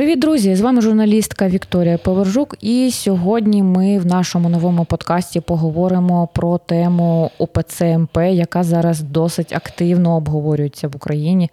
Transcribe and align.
Привіт, 0.00 0.18
друзі! 0.18 0.54
З 0.56 0.60
вами 0.60 0.80
журналістка 0.80 1.48
Вікторія 1.48 1.98
Повержук. 1.98 2.56
І 2.60 2.90
сьогодні 2.92 3.62
ми 3.62 3.98
в 3.98 4.06
нашому 4.06 4.48
новому 4.48 4.84
подкасті 4.84 5.40
поговоримо 5.40 6.28
про 6.34 6.58
тему 6.58 7.30
УПЦ 7.38 7.98
МП, 7.98 8.16
яка 8.16 8.62
зараз 8.62 9.00
досить 9.00 9.52
активно 9.52 10.16
обговорюється 10.16 10.88
в 10.88 10.96
Україні, 10.96 11.50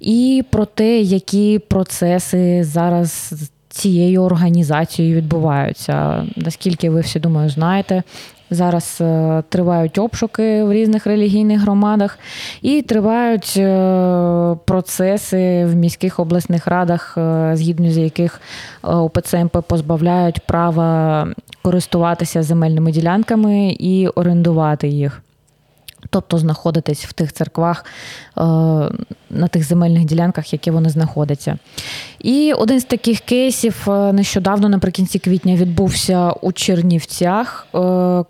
і 0.00 0.44
про 0.50 0.64
те, 0.64 1.00
які 1.00 1.58
процеси 1.58 2.64
зараз 2.64 3.34
цією 3.68 4.22
організацією 4.22 5.16
відбуваються. 5.16 6.26
Наскільки 6.36 6.90
ви 6.90 7.00
всі 7.00 7.20
думаю, 7.20 7.50
знаєте, 7.50 8.02
Зараз 8.50 8.98
е, 9.00 9.42
тривають 9.48 9.98
обшуки 9.98 10.64
в 10.64 10.72
різних 10.72 11.06
релігійних 11.06 11.60
громадах 11.60 12.18
і 12.62 12.82
тривають 12.82 13.54
е, 13.56 14.56
процеси 14.64 15.64
в 15.64 15.74
міських 15.74 16.20
обласних 16.20 16.66
радах, 16.66 17.14
е, 17.18 17.50
згідно 17.54 17.90
з 17.90 17.98
яких 17.98 18.40
УПЦ 18.82 19.44
МП 19.44 19.56
позбавляють 19.68 20.40
права 20.40 21.28
користуватися 21.62 22.42
земельними 22.42 22.92
ділянками 22.92 23.76
і 23.78 24.08
орендувати 24.08 24.88
їх 24.88 25.22
тобто 26.16 26.38
знаходитись 26.38 27.04
в 27.04 27.12
тих 27.12 27.32
церквах 27.32 27.84
е, 27.84 28.40
на 29.30 29.48
тих 29.50 29.64
земельних 29.64 30.04
ділянках, 30.04 30.52
які 30.52 30.70
вони 30.70 30.88
знаходяться. 30.88 31.58
І 32.20 32.52
один 32.52 32.80
з 32.80 32.84
таких 32.84 33.20
кейсів 33.20 33.84
е, 33.88 34.12
нещодавно, 34.12 34.68
наприкінці 34.68 35.18
квітня, 35.18 35.54
відбувся 35.54 36.30
у 36.30 36.52
Чернівцях, 36.52 37.66
е, 37.74 37.78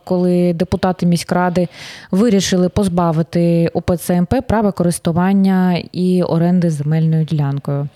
коли 0.05 0.53
депутати 0.53 1.07
міськради 1.07 1.69
вирішили 2.11 2.69
позбавити 2.69 3.71
УПЦ 3.75 4.21
МП 4.21 4.35
права 4.49 4.73
користування 4.73 5.83
і 5.93 6.23
оренди 6.23 6.71
земельною 6.71 7.25
ділянкою. 7.25 7.89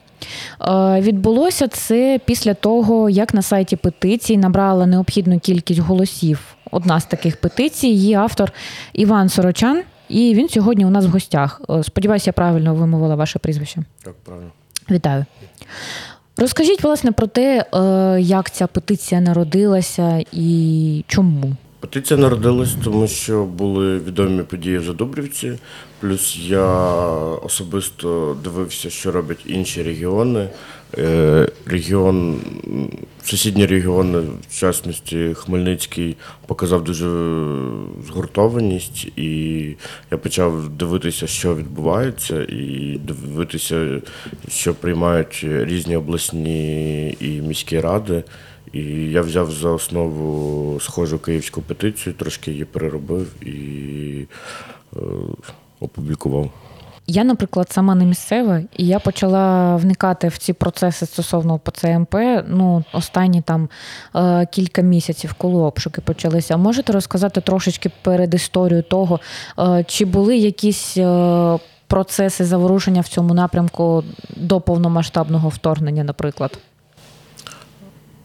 Відбулося 0.99 1.69
це 1.69 2.21
після 2.25 2.55
того, 2.55 3.11
як 3.11 3.35
на 3.35 3.43
сайті 3.43 3.77
петиції 3.77 4.37
набрала 4.38 4.87
необхідну 4.87 5.38
кількість 5.38 5.80
голосів 5.80 6.57
одна 6.71 7.01
з 7.01 7.04
таких 7.04 7.37
петицій. 7.37 7.87
Її 7.87 8.15
автор 8.15 8.52
Іван 8.93 9.29
Сорочан, 9.29 9.82
і 10.09 10.35
він 10.35 10.49
сьогодні 10.49 10.87
у 10.87 10.90
нас 10.90 11.07
в 11.07 11.09
гостях. 11.09 11.60
Е, 11.71 11.82
сподіваюся, 11.82 12.29
я 12.29 12.32
правильно 12.32 12.74
вимовила 12.74 13.15
ваше 13.15 13.38
прізвище. 13.38 13.82
Так, 14.02 14.15
правильно. 14.24 14.51
Вітаю. 14.91 15.24
Розкажіть, 16.37 16.82
власне, 16.82 17.13
про 17.13 17.26
те, 17.26 17.65
е, 17.74 18.21
як 18.21 18.51
ця 18.51 18.66
петиція 18.66 19.21
народилася 19.21 20.24
і 20.32 21.04
чому. 21.07 21.57
Петиція 21.80 22.21
народилась, 22.21 22.76
тому 22.85 23.09
що 23.09 23.45
були 23.45 23.98
відомі 23.98 24.43
події 24.43 24.79
в 24.79 24.85
Задубрівці. 24.85 25.59
Плюс 26.01 26.37
я 26.37 26.66
особисто 27.43 28.37
дивився, 28.45 28.91
що 28.91 29.13
роблять 29.13 29.41
інші 29.46 29.82
регіони. 29.82 30.48
Е, 30.99 31.49
регіон, 31.66 32.41
сусідні 33.23 33.66
регіони, 33.66 34.19
в 34.49 34.59
частності 34.59 35.35
Хмельницький, 35.35 36.16
показав 36.47 36.85
дуже 36.85 37.07
згуртованість, 38.07 39.05
і 39.16 39.77
я 40.10 40.19
почав 40.19 40.69
дивитися, 40.69 41.27
що 41.27 41.55
відбувається, 41.55 42.43
і 42.43 42.99
дивитися, 43.05 44.01
що 44.49 44.74
приймають 44.74 45.41
різні 45.45 45.97
обласні 45.97 47.10
і 47.21 47.29
міські 47.29 47.80
ради. 47.80 48.23
І 48.73 48.82
я 49.10 49.23
взяв 49.23 49.51
за 49.51 49.71
основу 49.71 50.80
схожу 50.80 51.19
київську 51.19 51.63
петицію, 51.63 52.15
трошки 52.15 52.51
її 52.51 52.65
переробив 52.65 53.47
і 53.47 54.27
е, 54.97 55.01
опублікував. 55.80 56.51
Я, 57.06 57.24
наприклад, 57.24 57.68
сама 57.70 57.95
не 57.95 58.04
місцева, 58.04 58.60
і 58.76 58.87
я 58.87 58.98
почала 58.98 59.76
вникати 59.76 60.29
в 60.29 60.38
ці 60.38 60.52
процеси 60.52 61.07
стосовно 61.07 61.59
ПЦМП 61.59 62.15
ну, 62.48 62.84
останні 62.92 63.42
там 63.42 63.68
е, 64.16 64.47
кілька 64.47 64.82
місяців, 64.82 65.34
коли 65.38 65.62
обшуки 65.62 66.00
почалися. 66.00 66.56
Можете 66.56 66.92
розказати 66.92 67.41
трошечки 67.41 67.91
перед 68.03 68.34
історією 68.34 68.82
того, 68.82 69.20
е, 69.58 69.84
чи 69.88 70.04
були 70.04 70.36
якісь 70.36 70.97
е, 70.97 71.58
процеси 71.86 72.44
заворушення 72.44 73.00
в 73.00 73.08
цьому 73.08 73.34
напрямку 73.34 74.04
до 74.36 74.60
повномасштабного 74.60 75.48
вторгнення, 75.48 76.04
наприклад? 76.04 76.58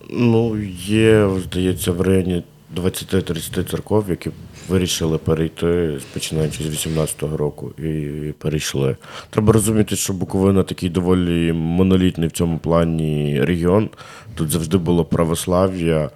Ну, 0.09 0.57
є, 0.87 1.29
здається, 1.43 1.91
в 1.91 2.01
районі 2.01 2.43
20-30 2.75 3.71
церков, 3.71 4.09
які 4.09 4.29
вирішили 4.69 5.17
перейти, 5.17 5.99
починаючи 6.13 6.63
з 6.63 6.87
18-го 6.87 7.37
року, 7.37 7.71
і 7.71 8.31
перейшли. 8.37 8.95
Треба 9.29 9.53
розуміти, 9.53 9.95
що 9.95 10.13
Буковина 10.13 10.63
такий 10.63 10.89
доволі 10.89 11.53
монолітний 11.53 12.27
в 12.27 12.31
цьому 12.31 12.57
плані 12.57 13.41
регіон. 13.43 13.89
Тут 14.35 14.49
завжди 14.49 14.77
було 14.77 15.05
православ'я, 15.05 16.09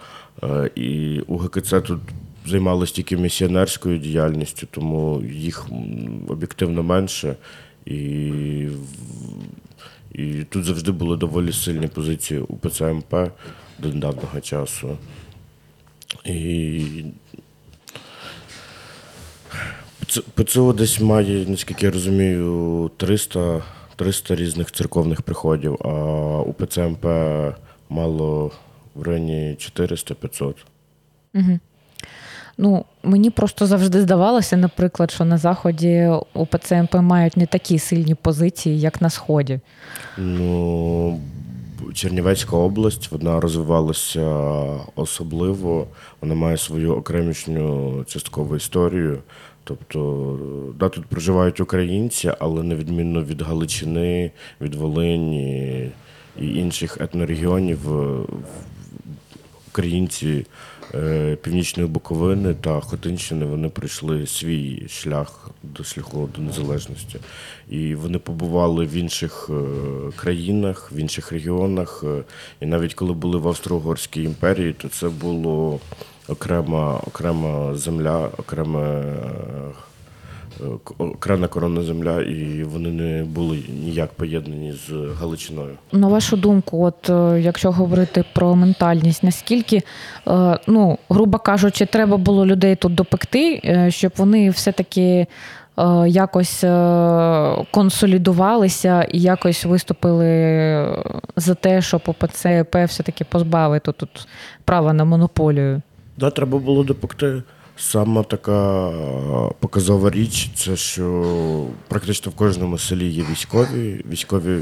е, 0.44 0.70
і 0.76 1.20
у 1.28 1.38
ГКЦ 1.38 1.70
тут 1.70 2.00
займалися 2.46 2.94
тільки 2.94 3.18
місіонерською 3.18 3.98
діяльністю, 3.98 4.68
тому 4.72 5.24
їх 5.32 5.68
об'єктивно 6.28 6.84
менше. 6.84 7.36
І 7.86 8.32
і 10.14 10.44
тут 10.50 10.64
завжди 10.64 10.92
були 10.92 11.18
доволі 11.18 11.54
сильні 11.54 11.88
позиції 11.88 12.40
у 12.40 12.56
ПЦМП 12.56 13.16
до 13.80 13.88
недавнього 13.90 14.42
часу. 14.42 14.98
І 16.26 16.86
ПЦУ 20.36 20.74
десь 20.74 21.02
має, 21.02 21.46
наскільки 21.48 21.86
я 21.86 21.92
розумію, 21.92 22.92
300 22.98 23.62
300 24.00 24.36
різних 24.36 24.72
церковних 24.72 25.22
приходів, 25.22 25.78
а 25.82 25.90
у 26.42 26.54
ПЦМП 26.54 27.06
мало 27.90 28.52
в 28.96 29.04
районі 29.04 29.58
400-500. 29.60 30.54
Угу. 31.36 31.60
Ну, 32.58 32.86
мені 33.04 33.30
просто 33.30 33.66
завжди 33.66 34.02
здавалося, 34.02 34.58
наприклад, 34.58 35.12
що 35.12 35.26
на 35.26 35.38
Заході 35.38 36.10
у 36.34 36.46
ПЦМП 36.46 36.96
мають 36.96 37.38
не 37.38 37.46
такі 37.46 37.80
сильні 37.80 38.16
позиції, 38.16 38.80
як 38.80 39.02
на 39.02 39.10
Сході. 39.10 39.60
Ну, 40.18 41.20
Чернівецька 41.94 42.58
область 42.58 43.12
вона 43.12 43.40
розвивалася 43.40 44.26
особливо, 44.96 45.88
вона 46.22 46.36
має 46.36 46.58
свою 46.58 46.96
окремішню 46.96 48.04
часткову 48.08 48.56
історію. 48.56 49.20
Тобто, 49.64 50.40
да, 50.80 50.90
тут 50.90 51.06
проживають 51.06 51.60
українці, 51.60 52.32
але 52.40 52.64
на 52.64 52.76
відміну 52.76 53.24
від 53.24 53.42
Галичини, 53.42 54.32
від 54.62 54.76
Волині 54.76 55.92
і 56.40 56.56
інших 56.56 56.98
етнорегіонів, 57.02 57.80
українці 59.68 60.46
Е, 60.96 61.38
Північної 61.42 61.90
Буковини 61.90 62.54
та 62.54 62.80
Хотинщини 62.80 63.46
вони 63.46 63.70
пройшли 63.70 64.28
свій 64.28 64.88
шлях 64.90 65.50
до 65.64 65.84
шляху 65.84 66.30
до 66.36 66.42
незалежності. 66.42 67.20
І 67.70 67.96
вони 67.96 68.20
побували 68.20 68.86
в 68.86 68.94
інших 68.94 69.50
е, 69.50 69.54
країнах, 70.16 70.92
в 70.92 70.98
інших 70.98 71.32
регіонах. 71.32 72.04
Е, 72.08 72.24
і 72.60 72.66
навіть 72.66 72.94
коли 72.94 73.14
були 73.14 73.38
в 73.38 73.48
Австро-Угорській 73.48 74.24
імперії, 74.24 74.74
то 74.74 74.88
це 74.88 75.10
було 75.10 75.80
окрема 76.30 77.00
окрема 77.08 77.76
земля, 77.76 78.30
окреме 78.38 79.04
окрема 80.98 81.48
коронна 81.48 81.82
земля, 81.84 82.22
і 82.22 82.64
вони 82.64 82.90
не 82.90 83.24
були 83.24 83.64
ніяк 83.84 84.10
поєднані 84.14 84.72
з 84.72 84.92
Галичиною. 85.20 85.78
На 85.92 86.08
вашу 86.08 86.38
думку, 86.38 86.86
от 86.86 87.10
е, 87.10 87.42
якщо 87.42 87.72
говорити 87.72 88.24
про 88.34 88.56
ментальність, 88.56 89.24
наскільки, 89.24 89.82
е, 90.28 90.60
ну, 90.68 90.98
грубо 91.10 91.38
кажучи, 91.38 91.86
треба 91.86 92.18
було 92.18 92.46
людей 92.46 92.76
тут 92.76 92.96
допекти, 92.96 93.62
е, 93.66 93.92
щоб 93.92 94.12
вони 94.18 94.50
все-таки. 94.50 95.28
Якось 96.08 96.64
консолідувалися 97.72 99.04
і 99.04 99.20
якось 99.20 99.66
виступили 99.66 100.28
за 101.36 101.56
те, 101.56 101.82
щоб 101.82 102.02
ОПЦ 102.06 102.66
все-таки 102.74 103.24
позбавити 103.24 103.92
тут 103.92 104.28
права 104.66 104.94
на 104.94 105.06
монополію. 105.06 105.82
Да, 106.20 106.30
треба 106.30 106.58
було 106.58 106.84
допекти. 106.84 107.44
Сама 107.78 108.24
така 108.24 108.92
показова 109.60 110.10
річ, 110.10 110.50
це 110.56 110.76
що 110.76 111.68
практично 111.88 112.32
в 112.32 112.36
кожному 112.36 112.78
селі 112.78 113.08
є 113.08 113.24
військові. 113.32 114.06
Військові 114.12 114.52
е, 114.52 114.62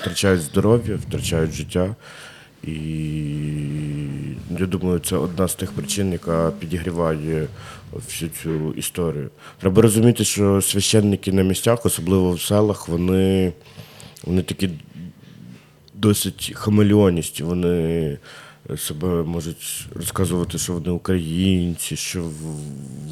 втрачають 0.00 0.40
здоров'я, 0.42 0.96
втрачають 0.96 1.52
життя. 1.52 1.94
І 2.64 2.74
я 4.58 4.66
думаю, 4.66 4.98
це 4.98 5.16
одна 5.16 5.48
з 5.48 5.54
тих 5.54 5.72
причин, 5.72 6.12
яка 6.12 6.50
підігріває 6.58 7.46
всю 7.92 8.30
цю 8.42 8.72
історію. 8.72 9.30
Треба 9.60 9.82
розуміти, 9.82 10.24
що 10.24 10.62
священники 10.62 11.32
на 11.32 11.42
місцях, 11.42 11.86
особливо 11.86 12.32
в 12.32 12.40
селах, 12.40 12.88
вони, 12.88 13.52
вони 14.24 14.42
такі 14.42 14.70
досить 15.94 16.52
хамелеоністі. 16.54 17.42
Вони 17.42 18.18
себе 18.76 19.08
можуть 19.08 19.86
розказувати, 19.94 20.58
що 20.58 20.72
вони 20.72 20.90
українці, 20.90 21.96
що 21.96 22.24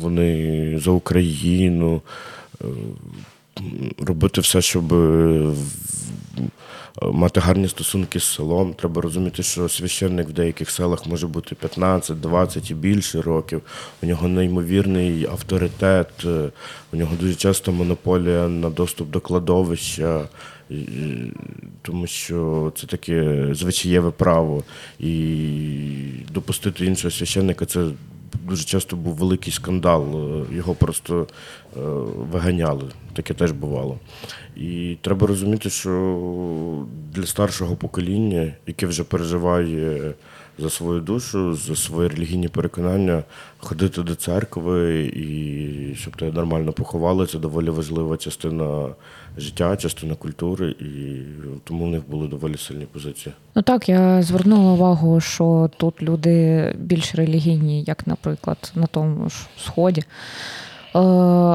вони 0.01 0.79
за 0.79 0.91
Україну, 0.91 2.03
е, 2.61 2.65
робити 3.99 4.41
все, 4.41 4.63
щоб 4.63 4.95
е, 4.95 5.55
мати 7.03 7.41
гарні 7.41 7.69
стосунки 7.69 8.21
з 8.21 8.25
селом. 8.25 8.75
Треба 8.75 9.03
розуміти, 9.03 9.43
що 9.43 9.69
священник 9.69 10.29
в 10.29 10.33
деяких 10.33 10.71
селах 10.71 11.07
може 11.07 11.27
бути 11.27 11.55
15, 11.55 12.21
20 12.21 12.71
і 12.71 12.75
більше 12.75 13.23
років. 13.23 13.63
У 14.03 14.07
нього 14.07 14.29
неймовірний 14.29 15.27
авторитет, 15.27 16.09
е, 16.25 16.49
у 16.93 16.97
нього 16.97 17.17
дуже 17.21 17.35
часто 17.35 17.73
монополія 17.73 18.49
на 18.49 18.71
доступ 18.71 19.11
до 19.11 19.21
кладовища. 19.21 20.29
Тому 21.83 22.07
що 22.07 22.73
це 22.77 22.87
таке 22.87 23.49
звичаєве 23.53 24.11
право, 24.11 24.65
і 24.99 25.13
допустити 26.33 26.87
іншого 26.87 27.11
священника 27.11 27.67
це 27.67 27.87
дуже 28.45 28.65
часто 28.65 28.97
був 28.97 29.15
великий 29.15 29.53
скандал. 29.53 30.05
е, 30.51 30.55
Його 30.57 30.75
просто 30.75 31.27
е, 31.77 31.81
виганяли. 32.33 32.85
Таке 33.13 33.35
теж 33.35 33.53
бувало. 33.53 33.99
І 34.57 34.97
треба 35.01 35.27
розуміти, 35.27 35.71
що 35.71 36.87
для 37.15 37.27
старшого 37.27 37.77
покоління, 37.77 38.53
яке 38.67 38.87
вже 38.87 39.05
переживає 39.05 40.15
за 40.59 40.71
свою 40.71 41.01
душу, 41.01 41.55
за 41.55 41.77
свої 41.77 42.09
релігійні 42.09 42.49
переконання, 42.49 43.23
ходити 43.59 44.03
до 44.03 44.15
церкви 44.15 45.05
і 45.05 45.95
щоб 45.95 46.17
тебе 46.17 46.33
нормально 46.33 46.73
поховали, 46.73 47.27
це 47.27 47.39
доволі 47.39 47.71
важлива 47.71 48.17
частина 48.17 48.89
життя, 49.39 49.77
частина 49.77 50.15
культури, 50.15 50.71
і 50.81 51.23
тому 51.65 51.85
в 51.85 51.89
них 51.89 52.03
були 52.09 52.29
доволі 52.29 52.57
сильні 52.57 52.87
позиції. 52.87 53.35
Ну 53.55 53.63
так, 53.63 53.89
я 53.89 54.23
звернула 54.23 54.73
увагу, 54.73 55.21
що 55.21 55.71
тут 55.77 56.03
люди 56.03 56.73
більш 56.79 57.15
релігійні, 57.15 57.83
як, 57.83 58.07
наприклад, 58.07 58.73
на 58.75 58.87
тому 58.87 59.31
ж 59.31 59.37
сході. 59.59 60.01
Е, 60.01 60.99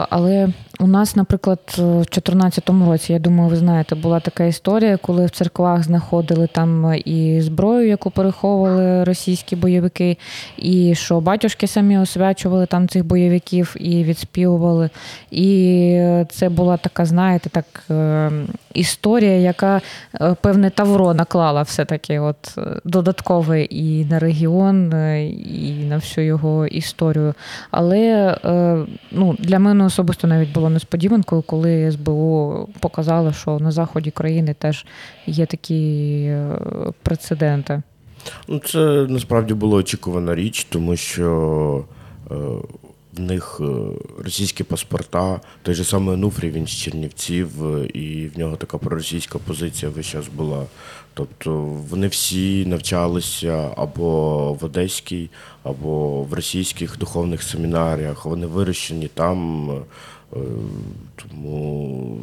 Але 0.09 0.53
у 0.81 0.87
нас, 0.87 1.15
наприклад, 1.15 1.59
в 1.77 1.81
2014 1.81 2.69
році, 2.69 3.13
я 3.13 3.19
думаю, 3.19 3.49
ви 3.49 3.55
знаєте, 3.55 3.95
була 3.95 4.19
така 4.19 4.43
історія, 4.43 4.97
коли 4.97 5.25
в 5.25 5.29
церквах 5.29 5.83
знаходили 5.83 6.47
там 6.47 6.93
і 7.05 7.41
зброю, 7.41 7.87
яку 7.87 8.11
переховували 8.11 9.03
російські 9.03 9.55
бойовики, 9.55 10.17
і 10.57 10.95
що 10.95 11.21
батюшки 11.21 11.67
самі 11.67 11.97
освячували 11.97 12.65
там 12.65 12.87
цих 12.87 13.05
бойовиків 13.05 13.75
і 13.79 14.03
відспівували. 14.03 14.89
І 15.31 16.23
це 16.29 16.49
була 16.49 16.77
така, 16.77 17.05
знаєте, 17.05 17.49
так 17.49 17.65
е, 17.89 18.31
історія, 18.73 19.37
яка 19.37 19.81
е, 20.21 20.35
певне 20.41 20.69
тавро 20.69 21.13
наклала 21.13 21.61
все-таки 21.61 22.19
от 22.19 22.57
е, 22.57 22.61
додаткове 22.83 23.63
і 23.63 24.05
на 24.05 24.19
регіон, 24.19 24.93
е, 24.93 25.27
і 25.29 25.85
на 25.89 25.95
всю 25.95 26.27
його 26.27 26.67
історію. 26.67 27.33
Але 27.71 27.99
е, 28.45 28.77
ну, 29.11 29.35
для 29.39 29.59
мене 29.59 29.83
особисто 29.83 30.27
навіть 30.27 30.51
було 30.51 30.70
несподіванкою, 30.71 31.41
коли 31.41 31.91
СБУ 31.91 32.69
показало, 32.79 33.33
що 33.33 33.59
на 33.59 33.71
заході 33.71 34.11
країни 34.11 34.55
теж 34.59 34.85
є 35.25 35.45
такі 35.45 36.23
е, 36.27 36.57
прецеденти. 37.03 37.81
Ну, 38.47 38.59
це 38.59 38.79
насправді 39.09 39.53
була 39.53 39.77
очікувана 39.77 40.35
річ, 40.35 40.63
тому 40.63 40.95
що 40.95 41.85
е, 42.31 42.35
в 43.13 43.19
них 43.19 43.61
е, 43.61 43.65
російські 44.23 44.63
паспорта, 44.63 45.41
той 45.61 45.75
же 45.75 45.83
самий 45.83 46.13
Онуфрій, 46.13 46.49
він 46.49 46.67
з 46.67 46.69
Чернівців, 46.69 47.49
і 47.95 48.27
в 48.35 48.39
нього 48.39 48.55
така 48.55 48.77
проросійська 48.77 49.39
позиція 49.39 49.91
весь 49.91 50.05
час 50.05 50.27
була. 50.27 50.65
Тобто 51.13 51.55
вони 51.89 52.07
всі 52.07 52.65
навчалися 52.65 53.69
або 53.77 54.53
в 54.53 54.65
одеській, 54.65 55.29
або 55.63 56.23
в 56.23 56.33
російських 56.33 56.97
духовних 56.97 57.43
семінаріях. 57.43 58.25
Вони 58.25 58.45
вирощені 58.45 59.07
там. 59.07 59.69
Е, 60.35 60.37
Тому 61.15 62.17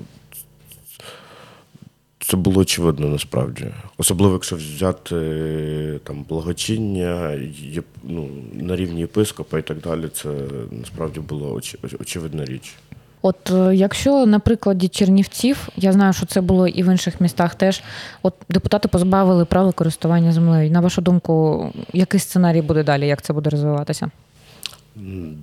це 2.21 2.37
було 2.37 2.61
очевидно 2.61 3.09
насправді. 3.09 3.65
Особливо, 3.99 4.33
якщо 4.33 4.57
взяти 4.57 5.17
е, 5.17 5.99
там 6.05 6.25
благочиння 6.29 7.33
є- 7.63 7.83
ну, 8.05 8.29
на 8.53 8.77
рівні 8.77 9.01
єпископа 9.01 9.59
і 9.59 9.63
так 9.63 9.81
далі, 9.81 10.09
це 10.13 10.29
насправді 10.71 11.21
була 11.21 11.49
оч- 11.49 11.97
очевидна 12.01 12.45
річ. 12.45 12.75
От 13.23 13.51
е, 13.51 13.75
якщо 13.77 14.27
на 14.27 14.39
прикладі 14.39 14.89
Чернівців, 14.89 15.69
я 15.77 15.93
знаю, 15.93 16.13
що 16.13 16.27
це 16.27 16.41
було 16.41 16.69
і 16.69 16.83
в 16.83 16.87
інших 16.87 17.21
містах 17.21 17.55
теж. 17.55 17.83
От 18.23 18.35
депутати 18.49 18.89
позбавили 18.89 19.45
права 19.45 19.73
користування 19.73 20.33
землею. 20.33 20.71
На 20.71 20.81
вашу 20.81 21.03
думку, 21.03 21.67
який 21.93 22.21
сценарій 22.21 22.63
буде 22.63 22.83
далі? 22.83 23.07
Як 23.07 23.23
це 23.23 23.33
буде 23.33 23.51
розвиватися? 23.51 24.11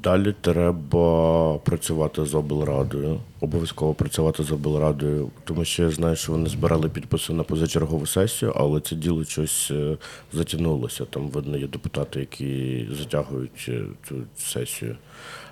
Далі 0.04 0.36
треба 0.42 1.58
працювати 1.58 2.26
з 2.26 2.36
облрадою, 2.36 3.20
обов'язково 3.40 3.94
працювати 3.94 4.44
з 4.44 4.52
облрадою, 4.52 5.30
тому 5.44 5.66
що 5.66 5.84
я 5.84 5.90
знаю, 5.90 6.16
що 6.16 6.32
вони 6.32 6.50
збирали 6.50 6.90
підписи 6.90 7.34
на 7.34 7.44
позачергову 7.44 8.06
сесію, 8.06 8.54
але 8.56 8.80
це 8.80 8.96
діло 8.96 9.24
щось 9.24 9.72
е, 9.72 9.98
затягнулося. 10.34 11.06
Там 11.06 11.30
видно 11.30 11.58
є 11.58 11.68
депутати, 11.68 12.20
які 12.20 12.88
затягують 12.92 13.66
е, 13.70 13.84
цю 14.08 14.16
сесію. 14.38 14.96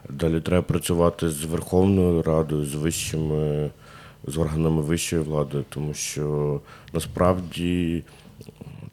Далі 0.10 0.42
треба 0.42 0.64
працювати 0.64 1.30
з 1.30 1.44
Верховною 1.46 2.24
Радою, 2.24 2.66
з 2.66 2.76
вищими, 2.76 3.70
з 4.28 4.38
органами 4.38 4.82
вищої 4.82 5.22
влади, 5.22 5.64
тому 5.70 5.94
що 5.94 6.62
насправді 6.94 8.04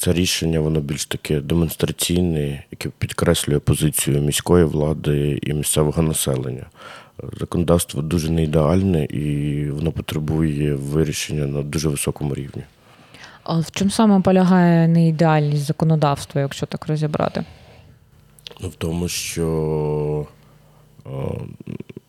це 0.00 0.12
рішення 0.12 0.61
воно 0.61 0.81
більш 0.81 1.06
таке 1.06 1.41
демонстраційне, 1.41 2.64
яке 2.70 2.88
підкреслює 2.99 3.58
позицію 3.58 4.20
міської 4.20 4.64
влади 4.64 5.41
і 5.43 5.52
місцевого 5.52 6.02
населення. 6.02 6.67
Законодавство 7.41 8.02
дуже 8.02 8.31
не 8.31 8.43
ідеальне 8.43 9.05
і 9.05 9.70
воно 9.70 9.93
потребує 9.93 10.75
вирішення 10.75 11.47
на 11.47 11.62
дуже 11.62 11.88
високому 11.88 12.35
рівні. 12.35 12.62
А 13.43 13.58
в 13.58 13.70
чому 13.70 13.91
саме 13.91 14.20
полягає 14.20 14.88
неідеальність 14.88 15.64
законодавства, 15.64 16.41
якщо 16.41 16.67
так 16.67 16.87
розібрати? 16.87 17.44
Ну, 18.61 18.69
В 18.69 18.75
тому, 18.75 19.08
що 19.08 20.26
е, 21.06 21.11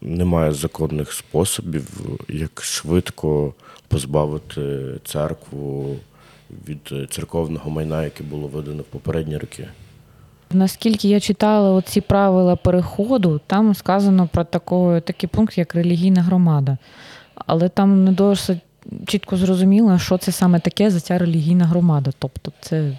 немає 0.01 0.51
законних 0.51 1.13
способів, 1.13 1.87
як 2.29 2.63
швидко 2.63 3.53
позбавити 3.87 4.91
церкву 5.05 5.95
від 6.68 6.80
е, 6.92 7.07
церковного 7.09 7.69
майна, 7.69 8.03
яке 8.03 8.24
було 8.24 8.48
видано 8.48 8.81
в 8.81 8.86
попередні 8.86 9.38
роки. 9.38 9.68
Наскільки 10.51 11.07
я 11.07 11.19
читала 11.19 11.71
оці 11.71 12.01
правила 12.01 12.56
переходу, 12.56 13.42
там 13.48 13.75
сказано 13.75 14.30
про 14.33 14.44
тако, 14.44 15.01
такий 15.06 15.30
пункт, 15.30 15.57
як 15.57 15.75
релігійна 15.75 16.21
громада. 16.21 16.77
Але 17.36 17.69
там 17.69 18.03
не 18.03 18.12
досить 18.12 18.59
чітко 19.07 19.38
зрозуміло, 19.38 20.00
що 20.00 20.18
це 20.18 20.31
саме 20.31 20.59
таке 20.59 20.89
за 20.89 21.00
ця 21.00 21.18
релігійна 21.18 21.65
громада. 21.65 22.12
Тобто, 22.19 22.51
це 22.62 22.97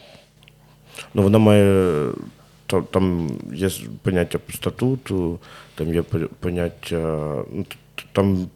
Ну, 1.15 1.23
вона 1.23 1.39
має. 1.39 2.09
Там 2.91 3.31
є 3.55 3.69
поняття 4.03 4.39
статуту, 4.55 5.39
там 5.75 5.95
є 5.95 6.03
поняття. 6.41 6.97
Ну, 7.53 7.65
там 8.13 8.47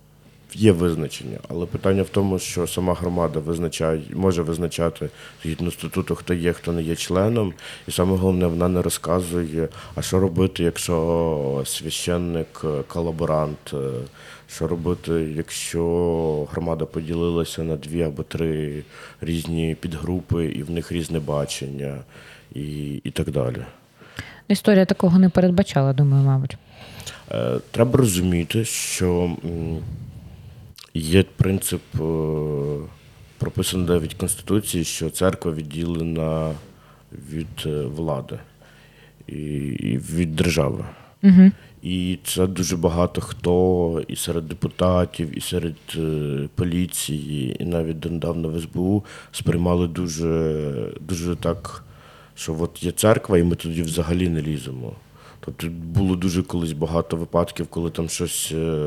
є 0.54 0.72
визначення, 0.72 1.38
але 1.48 1.66
питання 1.66 2.02
в 2.02 2.08
тому, 2.08 2.38
що 2.38 2.66
сама 2.66 2.94
громада 2.94 3.38
визначає, 3.38 4.00
може 4.14 4.42
визначати 4.42 5.08
згідно 5.42 5.70
статуту, 5.70 6.14
хто 6.14 6.34
є, 6.34 6.52
хто 6.52 6.72
не 6.72 6.82
є 6.82 6.96
членом. 6.96 7.52
І 7.88 7.90
саме 7.90 8.16
головне, 8.16 8.46
вона 8.46 8.68
не 8.68 8.82
розказує, 8.82 9.68
а 9.94 10.02
що 10.02 10.20
робити, 10.20 10.62
якщо 10.62 11.62
священник 11.66 12.60
е, 12.64 12.82
колаборант, 12.86 13.72
е, 13.74 13.76
що 14.48 14.68
робити, 14.68 15.12
якщо 15.36 16.48
громада 16.52 16.84
поділилася 16.84 17.62
на 17.62 17.76
дві 17.76 18.02
або 18.02 18.22
три 18.22 18.82
різні 19.20 19.76
підгрупи, 19.80 20.46
і 20.46 20.62
в 20.62 20.70
них 20.70 20.92
різне 20.92 21.20
бачення, 21.20 21.98
і, 22.54 22.94
і 23.04 23.10
так 23.10 23.30
далі. 23.30 23.58
історія 24.48 24.84
такого 24.84 25.18
не 25.18 25.28
передбачала, 25.28 25.92
думаю, 25.92 26.24
мабуть. 26.24 26.56
Е, 27.32 27.58
Треба 27.70 27.98
розуміти, 27.98 28.64
що 28.64 29.36
є 30.98 31.24
принцип, 31.36 31.82
е, 31.94 31.98
прописаний 33.38 33.86
навіть 33.86 34.14
в 34.14 34.18
Конституції, 34.18 34.84
що 34.84 35.10
церква 35.10 35.52
відділена 35.52 36.54
від 37.30 37.66
е, 37.66 37.82
влади 37.82 38.38
і, 39.26 39.34
і 39.34 39.98
від 39.98 40.36
держави. 40.36 40.84
Угу. 41.22 41.50
І 41.82 42.18
це 42.24 42.46
дуже 42.46 42.76
багато 42.76 43.20
хто 43.20 44.02
і 44.08 44.16
серед 44.16 44.48
депутатів, 44.48 45.38
і 45.38 45.40
серед 45.40 45.76
е, 45.96 46.48
поліції, 46.54 47.56
і 47.62 47.64
навіть 47.64 47.98
донедавна 47.98 48.48
в 48.48 48.60
СБУ 48.60 49.04
сприймали 49.32 49.88
дуже, 49.88 50.92
дуже 51.00 51.36
так, 51.36 51.84
що 52.34 52.56
от 52.60 52.82
є 52.82 52.92
церква, 52.92 53.38
і 53.38 53.42
ми 53.42 53.56
тоді 53.56 53.82
взагалі 53.82 54.28
не 54.28 54.42
ліземо. 54.42 54.92
Тобто 55.46 55.66
було 55.70 56.16
дуже 56.16 56.42
колись 56.42 56.72
багато 56.72 57.16
випадків, 57.16 57.66
коли 57.66 57.90
там 57.90 58.08
щось 58.08 58.52
е, 58.52 58.86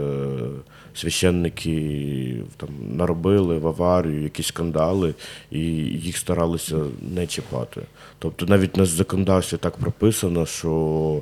священники 0.94 2.44
там 2.58 2.70
наробили 2.96 3.58
в 3.58 3.68
аварію, 3.68 4.24
якісь 4.24 4.48
скандали, 4.48 5.14
і 5.52 5.60
їх 5.60 6.18
старалися 6.18 6.78
не 7.02 7.28
чіпати. 7.28 7.82
Тобто 8.20 8.46
навіть 8.46 8.78
на 8.78 8.86
законодавстві 8.86 9.58
так 9.58 9.78
прописано, 9.78 10.46
що 10.46 11.22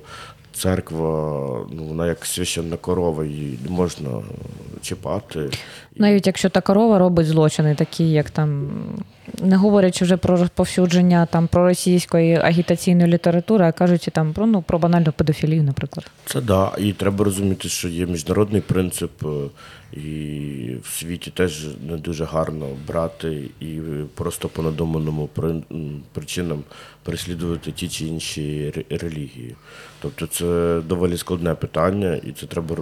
церква, 0.54 1.66
ну 1.72 1.84
вона 1.84 2.08
як 2.08 2.26
священна 2.26 2.78
корова, 2.78 3.26
її 3.26 3.60
можна 3.70 4.10
чіпати. 4.82 5.50
Навіть 5.96 6.28
якщо 6.28 6.50
та 6.50 6.62
корова 6.62 7.00
робить 7.00 7.28
злочини, 7.28 7.76
такі 7.76 8.12
як 8.12 8.30
там 8.30 8.70
не 9.42 9.56
говорячи 9.58 10.06
вже 10.06 10.18
про 10.18 10.38
розповсюдження 10.38 11.26
там 11.26 11.48
про 11.48 11.64
російської 11.68 12.36
агітаційної 12.36 13.12
літератури, 13.14 13.66
а 13.66 13.72
кажучи 13.72 14.12
там 14.12 14.34
про 14.34 14.46
ну 14.46 14.62
про 14.62 14.80
банальну 14.80 15.12
педофілію, 15.12 15.64
наприклад. 15.64 16.12
Це 16.26 16.42
да. 16.42 16.72
І 16.78 16.94
треба 16.94 17.26
розуміти, 17.26 17.70
що 17.70 17.88
є 17.88 18.06
міжнародний 18.06 18.62
принцип, 18.62 19.12
е, 19.24 19.28
і 20.00 20.76
в 20.84 20.88
світі 20.88 21.32
теж 21.32 21.66
не 21.90 21.98
дуже 21.98 22.26
гарно 22.26 22.68
брати 22.88 23.44
і 23.60 23.80
просто 24.16 24.50
по 24.50 24.62
надуманому 24.64 25.30
при- 25.34 25.64
причинам 26.14 26.64
переслідувати 27.04 27.72
ті 27.72 27.88
чи 27.88 28.06
інші 28.06 28.74
релігії. 28.90 29.56
Тобто 30.02 30.28
це 30.28 30.80
доволі 30.88 31.18
складне 31.18 31.56
питання, 31.56 32.16
і 32.16 32.32
це 32.32 32.46
треба 32.46 32.76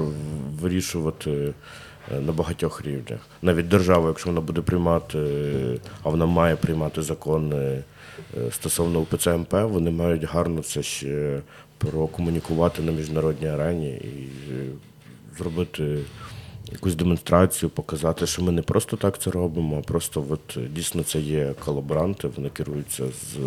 вирішувати. 0.62 1.54
Е, 2.12 2.19
На 2.19 2.31
багатьох 2.31 2.85
рівнях. 2.85 3.19
Навіть 3.41 3.67
держава, 3.67 4.07
якщо 4.07 4.29
вона 4.29 4.41
буде 4.41 4.62
приймати, 4.62 5.17
е, 5.19 5.77
а 6.03 6.09
вона 6.09 6.25
має 6.25 6.55
приймати 6.55 7.01
закони 7.01 7.83
е, 8.38 8.51
стосовно 8.51 9.00
УПЦ 9.00 9.38
МП, 9.38 9.53
вони 9.53 9.91
мають 9.91 10.24
гарно 10.24 10.62
це 10.62 10.83
ще 10.83 11.41
прокомунікувати 11.77 12.81
на 12.81 12.91
міжнародній 12.91 13.47
арені 13.47 13.89
і 13.89 14.29
зробити 15.38 15.97
якусь 16.71 16.95
демонстрацію, 16.95 17.69
показати, 17.69 18.27
що 18.27 18.43
ми 18.43 18.51
не 18.51 18.62
просто 18.62 18.97
так 18.97 19.19
це 19.19 19.31
робимо, 19.31 19.77
а 19.79 19.81
просто 19.81 20.25
от 20.29 20.57
дійсно 20.71 21.03
це 21.03 21.19
є 21.19 21.53
колаборанти, 21.65 22.27
вони 22.35 22.50
керуються 22.50 23.03
з 23.05 23.38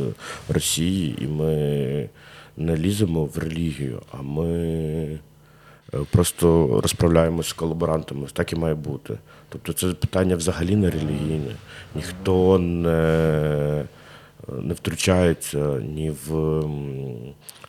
Росії, 0.49 1.17
і 1.21 1.27
ми 1.27 2.09
не 2.57 2.77
ліземо 2.77 3.25
в 3.25 3.39
релігію, 3.39 4.03
а 4.13 4.23
ми 4.23 5.19
просто 6.11 6.81
розправляємося 6.83 7.51
з 7.51 7.53
колаборантами. 7.53 8.27
Так 8.33 8.53
і 8.53 8.57
має 8.57 8.75
бути. 8.75 9.19
Тобто 9.49 9.73
це 9.73 9.87
питання 9.87 10.37
взагалі 10.37 10.77
не 10.77 10.91
релігійне. 10.91 11.55
Ніхто 11.95 12.59
не, 12.59 13.85
не 14.49 14.75
втручається 14.75 15.59
ні 15.81 16.13
в, 16.27 16.63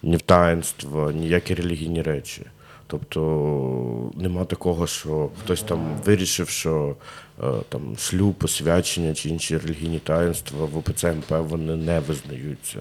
ні 0.03 0.17
в 0.17 0.21
таїнство, 0.21 1.11
ніякі 1.11 1.53
релігійні 1.53 2.01
речі. 2.01 2.41
Тобто 2.87 4.11
нема 4.15 4.45
такого, 4.45 4.87
що 4.87 5.29
хтось 5.43 5.63
там 5.63 5.97
вирішив, 6.05 6.49
що 6.49 6.95
е, 7.43 7.43
там 7.69 7.97
шлюб, 7.97 8.33
посвячення 8.33 9.13
чи 9.13 9.29
інші 9.29 9.57
релігійні 9.57 9.99
таїнства 9.99 10.65
в 10.65 10.77
УПЦ 10.77 11.13
МП 11.13 11.31
вони 11.31 11.75
не 11.75 11.99
визнаються. 11.99 12.79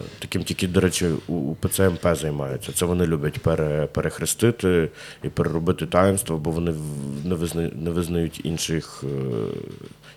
Е, 0.00 0.04
Таким 0.18 0.44
тільки, 0.44 0.68
до 0.68 0.80
речі, 0.80 1.06
у 1.28 1.50
у 1.50 1.54
ПЦМП 1.54 2.06
займаються. 2.12 2.72
Це 2.72 2.84
вони 2.84 3.06
люблять 3.06 3.38
пере, 3.38 3.86
перехрестити 3.86 4.88
і 5.24 5.28
переробити 5.28 5.86
таїнство, 5.86 6.38
бо 6.38 6.50
вони 6.50 6.74
не, 7.24 7.34
визна, 7.34 7.70
не 7.74 7.90
визнають 7.90 8.40
інших, 8.44 9.04
е, 9.04 9.06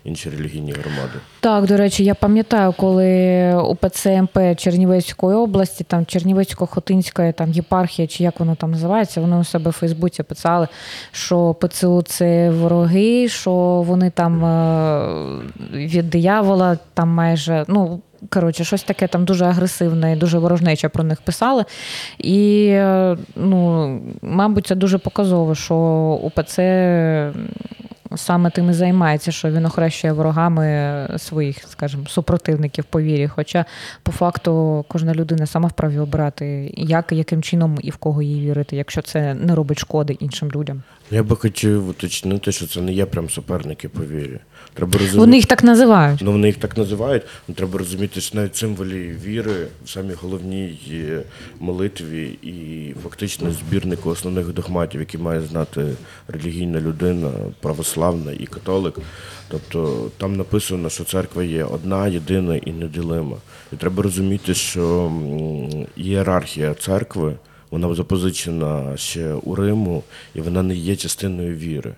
інші 0.04 0.30
релігійні 0.30 0.72
громади. 0.72 1.12
Так, 1.40 1.66
до 1.66 1.76
речі, 1.76 2.04
я 2.04 2.14
пам'ятаю, 2.14 2.74
коли 2.78 3.54
УПЦ 3.54 4.22
МП 4.22 4.38
Чернівецької 4.56 5.36
області, 5.36 5.84
там 5.88 6.04
Чернівецько-Хотинська 6.04 7.32
там 7.32 7.52
єпархія, 7.52 8.08
чи 8.08 8.22
як 8.22 8.40
воно 8.40 8.54
там 8.54 8.70
називається, 8.70 9.20
вони 9.20 9.36
у 9.36 9.44
себе 9.44 9.70
в 9.70 9.74
Фейсбуці 9.74 10.22
писали, 10.22 10.68
що 11.12 11.54
ПЦУ 11.54 12.02
це 12.02 12.50
вороги, 12.50 13.28
що 13.28 13.52
вони 13.86 14.10
там 14.10 14.44
е, 14.44 15.42
від 15.72 16.10
диявола, 16.10 16.78
там 16.94 17.08
майже 17.08 17.64
ну. 17.68 18.00
Коротше, 18.28 18.64
щось 18.64 18.82
таке 18.82 19.06
там 19.06 19.24
дуже 19.24 19.44
агресивне 19.44 20.12
і 20.12 20.16
дуже 20.16 20.38
ворожнече 20.38 20.88
про 20.88 21.04
них 21.04 21.22
писали. 21.22 21.64
І, 22.18 22.66
е, 22.66 23.16
ну, 23.36 24.00
мабуть, 24.22 24.66
це 24.66 24.74
дуже 24.74 24.98
показово, 24.98 25.54
що 25.54 25.74
УПЦ 26.22 26.60
саме 28.16 28.50
тим 28.50 28.70
і 28.70 28.72
займається, 28.72 29.32
що 29.32 29.50
він 29.50 29.66
охрещує 29.66 30.12
ворогами 30.12 31.08
своїх, 31.18 31.58
скажімо, 31.68 32.06
супротивників 32.06 32.84
по 32.84 33.00
вірі. 33.00 33.28
Хоча 33.28 33.64
по 34.02 34.12
факту 34.12 34.84
кожна 34.88 35.14
людина 35.14 35.46
сама 35.46 35.68
вправі 35.68 35.98
обирати, 35.98 36.74
як 36.76 37.12
яким 37.12 37.42
чином 37.42 37.78
і 37.82 37.90
в 37.90 37.96
кого 37.96 38.22
їй 38.22 38.46
вірити, 38.46 38.76
якщо 38.76 39.02
це 39.02 39.34
не 39.34 39.54
робить 39.54 39.78
шкоди 39.78 40.12
іншим 40.12 40.50
людям. 40.50 40.82
Я 41.14 41.22
би 41.22 41.36
хотів 41.36 41.88
уточнити, 41.88 42.52
що 42.52 42.66
це 42.66 42.80
не 42.80 42.92
є 42.92 43.06
прям 43.06 43.30
суперники 43.30 43.88
по 43.88 44.04
вірі. 44.04 44.38
Треба 44.74 44.92
розуміти. 44.92 45.18
Вони 45.18 45.36
їх 45.36 45.46
так 45.46 45.64
називають. 45.64 46.20
Ну, 46.22 46.32
вони 46.32 46.46
їх 46.46 46.56
так 46.56 46.76
називають. 46.76 47.22
Ну, 47.48 47.54
треба 47.54 47.78
розуміти, 47.78 48.20
що 48.20 48.36
навіть 48.38 48.56
символі 48.56 49.16
віри 49.24 49.66
в 49.84 49.88
самій 49.90 50.12
головній 50.22 50.78
молитві 51.60 52.38
і 52.42 52.94
фактично 53.02 53.52
збірнику 53.52 54.10
основних 54.10 54.52
догматів, 54.52 55.00
які 55.00 55.18
має 55.18 55.40
знати 55.40 55.86
релігійна 56.28 56.80
людина, 56.80 57.30
православна 57.60 58.32
і 58.32 58.46
католик. 58.46 58.94
Тобто 59.48 60.10
там 60.16 60.36
написано, 60.36 60.88
що 60.88 61.04
церква 61.04 61.44
є 61.44 61.64
одна, 61.64 62.06
єдина 62.06 62.56
і 62.56 62.72
неділима. 62.72 63.36
І 63.72 63.76
треба 63.76 64.02
розуміти, 64.02 64.54
що 64.54 65.12
ієрархія 65.96 66.74
церкви 66.74 67.34
вона 67.74 67.94
запозичена 67.94 68.96
ще 68.96 69.34
у 69.34 69.54
Риму, 69.54 70.02
і 70.34 70.40
вона 70.40 70.62
не 70.62 70.74
є 70.74 70.96
частиною 70.96 71.56
віри. 71.56 71.92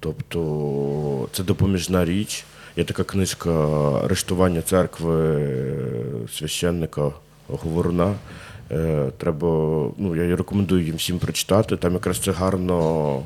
Тобто 0.00 1.28
це 1.32 1.42
допоміжна 1.42 2.04
річ. 2.04 2.44
Є 2.76 2.84
така 2.84 3.04
книжка 3.04 3.50
Арештування 4.04 4.62
церкви 4.62 5.48
священника 6.32 7.10
Говоруна. 7.48 8.14
Е, 8.70 9.10
Треба, 9.18 9.48
ну, 9.98 10.16
я 10.16 10.22
її 10.22 10.34
рекомендую 10.34 10.84
їм 10.84 10.96
всім 10.96 11.18
прочитати. 11.18 11.76
Там 11.76 11.92
якраз 11.92 12.18
це 12.18 12.32
гарно 12.32 13.22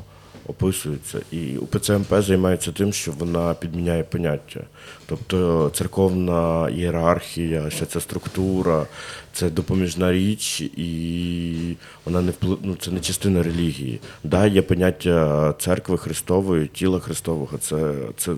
описується. 0.47 1.19
І 1.31 1.57
УПЦ 1.57 1.97
МП 1.97 2.13
займається 2.21 2.71
тим, 2.71 2.93
що 2.93 3.11
вона 3.11 3.53
підміняє 3.53 4.03
поняття. 4.03 4.61
Тобто 5.05 5.69
церковна 5.73 6.69
ієрархія, 6.69 7.69
ще 7.69 7.85
ця 7.85 7.99
структура, 7.99 8.85
це 9.33 9.49
допоміжна 9.49 10.11
річ, 10.11 10.61
і 10.61 11.77
вона 12.05 12.21
не 12.21 12.31
вплив... 12.31 12.57
ну, 12.63 12.75
це 12.75 12.91
не 12.91 12.99
частина 12.99 13.43
релігії. 13.43 13.99
Да, 14.23 14.45
є 14.45 14.61
поняття 14.61 15.53
церкви 15.59 15.97
Христової, 15.97 16.67
тіла 16.67 16.99
Христового. 16.99 17.57
Це, 17.57 17.93
це, 18.17 18.33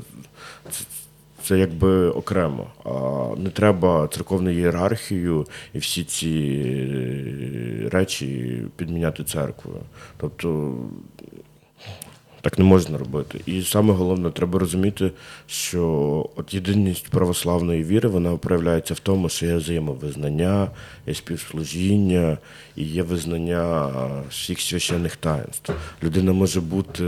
це, 0.70 0.84
це 1.44 1.60
якби 1.60 2.10
окремо. 2.10 2.68
А 2.84 2.90
не 3.40 3.50
треба 3.50 4.08
церковну 4.08 4.50
ієрархію 4.50 5.48
і 5.74 5.80
всі 5.80 6.04
ці 6.04 6.30
речі 7.92 8.62
підміняти 8.76 9.24
церквою. 9.24 9.80
Тобто 10.18 10.76
так 12.50 12.60
не 12.60 12.66
можна 12.66 12.98
робити. 12.98 13.40
І 13.46 13.62
саме 13.62 13.94
головне, 13.94 14.32
треба 14.32 14.60
розуміти, 14.60 15.12
що 15.48 15.84
от 16.36 16.54
єдиність 16.54 17.10
православної 17.10 17.84
віри 17.84 18.10
вона 18.10 18.38
проявляється 18.38 18.94
в 18.94 19.00
тому, 19.00 19.30
що 19.30 19.46
є 19.46 19.56
взаємовизнання, 19.56 20.68
є 21.08 21.14
співслужіння 21.14 22.38
і 22.76 22.84
є 22.84 23.04
визнання 23.04 23.90
всіх 24.30 24.62
священних 24.62 25.16
таїнств. 25.16 25.74
Людина 26.04 26.34
може 26.34 26.62
бути 26.62 27.04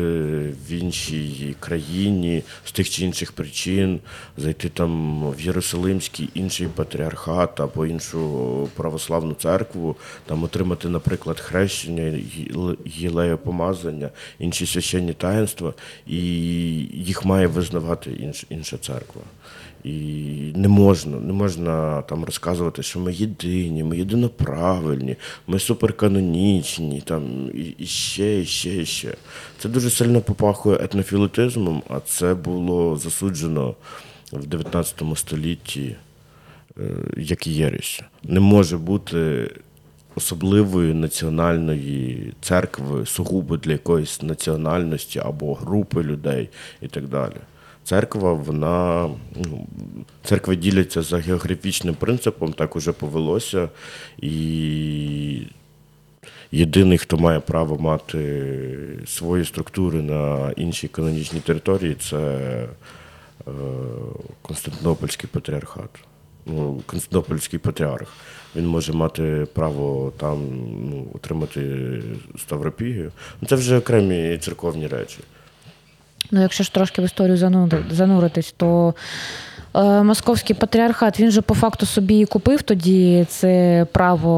в 0.67 0.71
іншій 0.71 1.55
країні 1.59 2.43
з 2.65 2.71
тих 2.71 2.89
чи 2.89 3.05
інших 3.05 3.31
причин, 3.31 3.99
зайти 4.37 4.69
там 4.69 5.23
в 5.31 5.41
Єрусалимський 5.41 6.29
інший 6.33 6.67
патріархат 6.67 7.59
або 7.59 7.85
іншу 7.85 8.69
православну 8.75 9.33
церкву, 9.33 9.95
там 10.25 10.43
отримати, 10.43 10.89
наприклад, 10.89 11.39
хрещення, 11.39 12.19
гілеєпомазання, 12.87 14.09
інші 14.39 14.65
священні 14.65 15.13
таїнства, 15.13 15.28
і 16.07 16.17
їх 16.93 17.25
має 17.25 17.47
визнавати 17.47 18.11
інш, 18.11 18.45
інша 18.49 18.77
церква. 18.77 19.21
І 19.83 19.91
не 20.55 20.67
можна, 20.67 21.19
не 21.19 21.33
можна 21.33 22.01
там 22.01 22.23
розказувати, 22.23 22.83
що 22.83 22.99
ми 22.99 23.13
єдині, 23.13 23.83
ми 23.83 23.97
єдиноправильні, 23.97 25.15
ми 25.47 25.59
суперканонічні, 25.59 27.01
там 27.01 27.49
і, 27.53 27.75
і 27.77 27.85
ще, 27.85 28.39
і 28.39 28.45
ще, 28.45 28.77
і 28.77 28.85
ще. 28.85 29.13
Це 29.59 29.69
дуже 29.69 29.89
сильно 29.89 30.21
попахує 30.21 30.77
етнофілетизмом, 30.81 31.83
а 31.89 31.99
це 31.99 32.33
було 32.33 32.97
засуджено 32.97 33.75
в 34.31 34.45
19 34.47 35.03
столітті 35.15 35.95
е, 36.77 36.81
як 37.17 37.47
єресь. 37.47 38.01
Не 38.23 38.39
може 38.39 38.77
бути 38.77 39.49
особливої 40.19 40.93
національної 40.93 42.33
церкви 42.41 43.05
сугубо 43.05 43.57
для 43.57 43.71
якоїсь 43.71 44.21
національності 44.21 45.19
або 45.19 45.53
групи 45.53 46.03
людей 46.03 46.49
і 46.81 46.87
так 46.87 47.07
далі. 47.07 47.35
Церква, 47.83 48.33
вона 48.33 49.09
ну, 49.35 49.67
церкви 50.23 50.55
діляться 50.55 51.01
за 51.01 51.17
географічним 51.17 51.95
принципом, 51.95 52.53
так 52.53 52.75
уже 52.75 52.91
повелося. 52.91 53.69
І 54.21 55.47
єдиний, 56.51 56.97
хто 56.97 57.17
має 57.17 57.39
право 57.39 57.77
мати 57.77 58.19
свої 59.07 59.45
структури 59.45 60.01
на 60.01 60.51
іншій 60.51 60.87
канонічній 60.87 61.39
території, 61.39 61.95
це 61.95 62.17
е, 63.47 63.51
Константинопольський 64.41 65.29
патріархат. 65.33 66.08
Ну, 66.49 66.81
Константинопольський 66.85 67.59
патріарх. 67.59 68.07
Він 68.55 68.67
може 68.67 68.93
мати 68.93 69.47
право 69.53 70.13
там 70.17 70.37
ну, 70.89 71.07
отримати 71.13 71.89
Ставропігію. 72.39 73.11
Ну, 73.41 73.47
це 73.47 73.55
вже 73.55 73.77
окремі 73.77 74.37
церковні 74.37 74.87
речі. 74.87 75.17
Ну, 76.31 76.41
якщо 76.41 76.63
ж 76.63 76.73
трошки 76.73 77.01
в 77.01 77.05
історію 77.05 77.37
занури- 77.37 77.91
зануритись, 77.91 78.53
то 78.57 78.93
Московський 80.03 80.55
патріархат 80.55 81.19
він 81.19 81.31
же 81.31 81.41
по 81.41 81.55
факту 81.55 81.85
собі 81.85 82.19
і 82.19 82.25
купив 82.25 82.61
тоді 82.61 83.25
це 83.29 83.85
право 83.91 84.29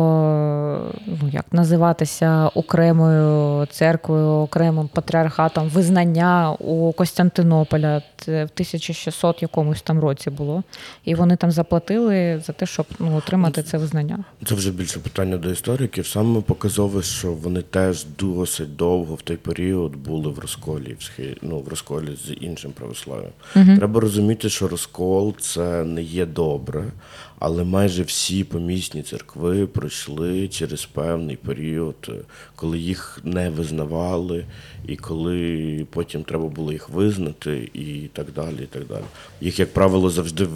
ну 1.08 1.30
як 1.32 1.46
називатися 1.52 2.48
окремою 2.56 3.66
церквою, 3.66 4.28
окремим 4.28 4.88
патріархатом, 4.88 5.70
визнання 5.70 6.52
у 6.52 6.92
Костянтинополя. 6.92 8.02
Це 8.18 8.32
в 8.32 8.50
1600 8.54 9.42
якомусь 9.42 9.82
там 9.82 10.00
році 10.00 10.30
було. 10.30 10.64
І 11.06 11.16
вони 11.16 11.36
там 11.36 11.52
заплатили 11.52 12.42
за 12.48 12.54
те, 12.54 12.66
щоб 12.66 12.86
ну, 13.00 13.18
отримати 13.18 13.64
це 13.64 13.78
визнання. 13.78 14.20
Це 14.46 14.56
вже 14.56 14.72
більше 14.72 15.00
питання 15.00 15.38
до 15.38 15.52
істориків. 15.52 16.08
Саме 16.08 16.42
показове, 16.42 17.02
що 17.04 17.34
вони 17.34 17.62
теж 17.62 18.06
досить 18.20 18.76
довго 18.76 19.16
в 19.16 19.22
той 19.22 19.38
період 19.38 19.96
були 19.96 20.30
в 20.30 20.40
розколі, 20.40 20.96
в 21.00 21.04
схи- 21.04 21.38
ну, 21.42 21.60
в 21.60 21.68
розколі 21.68 22.18
з 22.28 22.34
іншим 22.44 22.72
православ'ям. 22.72 23.32
Треба 23.54 24.00
розуміти, 24.00 24.50
що 24.50 24.68
розкол 24.68 25.21
це 25.40 25.84
не 25.84 26.04
є 26.04 26.26
добре, 26.26 26.84
але 27.40 27.64
майже 27.64 28.04
всі 28.04 28.44
помісні 28.44 29.04
церкви 29.04 29.68
пройшли 29.68 30.48
через 30.48 30.86
певний 30.86 31.36
період, 31.36 32.12
коли 32.56 32.80
їх 32.80 33.20
не 33.24 33.50
визнавали, 33.50 34.46
і 34.88 34.96
коли 34.96 35.88
потім 35.92 36.24
треба 36.24 36.48
було 36.48 36.72
їх 36.72 36.90
визнати, 36.90 37.70
і 37.74 38.10
так 38.14 38.28
далі. 38.36 38.64
і 38.64 38.66
так 38.66 38.88
далі. 38.88 39.04
Їх, 39.42 39.60
як 39.60 39.74
правило, 39.74 40.10
завжди 40.10 40.48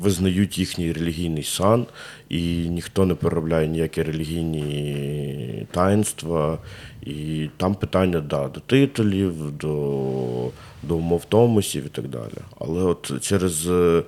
визнають 0.00 0.58
їхній 0.58 0.92
релігійний 0.92 1.44
сан, 1.44 1.86
і 2.28 2.68
ніхто 2.68 3.06
не 3.06 3.14
переробляє 3.14 3.68
ніякі 3.68 4.02
релігійні 4.02 5.66
таїнства. 5.70 6.58
І 7.06 7.48
там 7.56 7.74
питання 7.74 8.20
да, 8.20 8.48
до 8.48 8.60
титулів, 8.60 9.50
до, 9.50 10.50
до 10.86 10.96
умов 10.96 11.24
томосів 11.24 11.86
і 11.86 11.88
так 11.88 12.08
далі. 12.08 12.38
Але 12.58 12.82
от 12.82 13.12
через 13.20 13.68
е, 13.68 14.02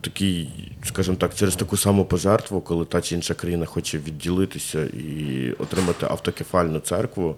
такий, 0.00 0.48
скажімо 0.84 1.16
так, 1.16 1.34
через 1.34 1.56
таку 1.56 1.76
саму 1.76 2.04
пожертву, 2.04 2.60
коли 2.60 2.84
та 2.84 3.00
чи 3.00 3.14
інша 3.14 3.34
країна 3.34 3.66
хоче 3.66 3.98
відділитися 3.98 4.84
і 4.84 5.52
отримати 5.58 6.06
автокефальну 6.06 6.80
церкву, 6.80 7.36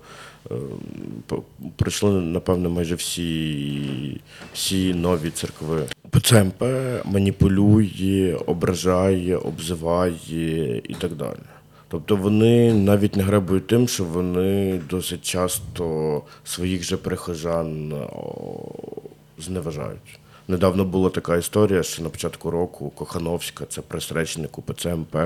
е, 0.50 0.54
пройшли, 1.76 2.10
напевно, 2.10 2.70
майже 2.70 2.94
всі, 2.94 4.20
всі 4.54 4.94
нові 4.94 5.30
церкви. 5.30 5.82
ПЦМП 6.10 6.64
маніпулює, 7.04 8.38
ображає, 8.46 9.36
обзиває 9.36 10.76
і 10.88 10.94
так 10.94 11.12
далі. 11.12 11.38
Тобто 11.92 12.16
вони 12.16 12.74
навіть 12.74 13.16
не 13.16 13.22
гребують 13.22 13.66
тим, 13.66 13.88
що 13.88 14.04
вони 14.04 14.80
досить 14.90 15.22
часто 15.22 16.22
своїх 16.44 16.82
же 16.82 16.96
прихожан 16.96 17.94
зневажають. 19.38 20.18
Недавно 20.48 20.84
була 20.84 21.10
така 21.10 21.36
історія, 21.36 21.82
що 21.82 22.02
на 22.02 22.08
початку 22.08 22.50
року 22.50 22.90
Кохановська, 22.90 23.64
це 23.68 23.80
прес-речник 23.80 24.58
УПЦ 24.58 24.94
МП, 24.94 25.16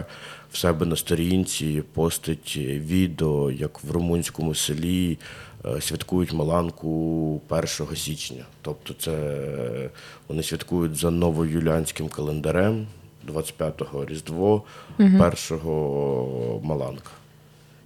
в 0.53 0.57
себе 0.57 0.87
на 0.87 0.97
сторінці 0.97 1.83
постить 1.93 2.57
відео, 2.67 3.51
як 3.51 3.85
в 3.85 3.91
румунському 3.91 4.55
селі 4.55 5.19
е, 5.65 5.81
святкують 5.81 6.33
Маланку 6.33 7.41
1 7.49 7.97
січня. 7.97 8.45
Тобто 8.63 8.95
це 8.99 9.13
е, 9.13 9.91
вони 10.29 10.43
святкують 10.43 10.97
за 10.97 11.11
новоюліанським 11.11 12.09
календарем 12.09 12.87
25-го 13.33 14.05
Різдво, 14.05 14.63
1-го 14.99 16.61
Маланка. 16.65 17.11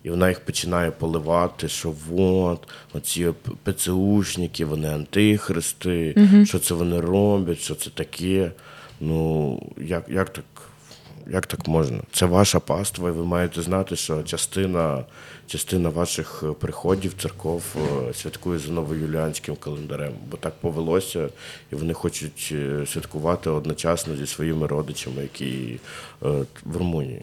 І 0.02 0.10
вона 0.10 0.28
їх 0.28 0.40
починає 0.40 0.90
поливати, 0.90 1.68
що 1.68 1.94
от, 2.16 2.68
оці 2.94 3.32
ПЦУшники, 3.62 4.64
вони 4.64 4.88
антихристи, 4.88 6.28
що 6.44 6.58
це 6.58 6.74
вони 6.74 7.00
роблять, 7.00 7.58
що 7.60 7.74
це 7.74 7.90
таке. 7.90 8.50
Ну, 9.00 9.62
як, 9.78 10.04
як, 10.08 10.30
так, 10.30 10.44
як 11.30 11.46
так 11.46 11.68
можна? 11.68 12.00
Це 12.12 12.26
ваша 12.26 12.60
паства, 12.60 13.08
і 13.08 13.12
ви 13.12 13.24
маєте 13.24 13.62
знати, 13.62 13.96
що 13.96 14.22
частина, 14.22 15.04
частина 15.46 15.88
ваших 15.88 16.44
приходів 16.60 17.14
церков 17.22 17.62
е, 17.76 18.14
святкує 18.14 18.58
за 18.58 18.72
новоюліанським 18.72 19.56
календарем, 19.56 20.12
бо 20.30 20.36
так 20.36 20.52
повелося, 20.60 21.28
і 21.72 21.74
вони 21.74 21.92
хочуть 21.92 22.48
е, 22.52 22.86
святкувати 22.86 23.50
одночасно 23.50 24.16
зі 24.16 24.26
своїми 24.26 24.66
родичами, 24.66 25.22
які 25.22 25.80
е, 26.22 26.28
в 26.64 26.76
Румунії. 26.76 27.22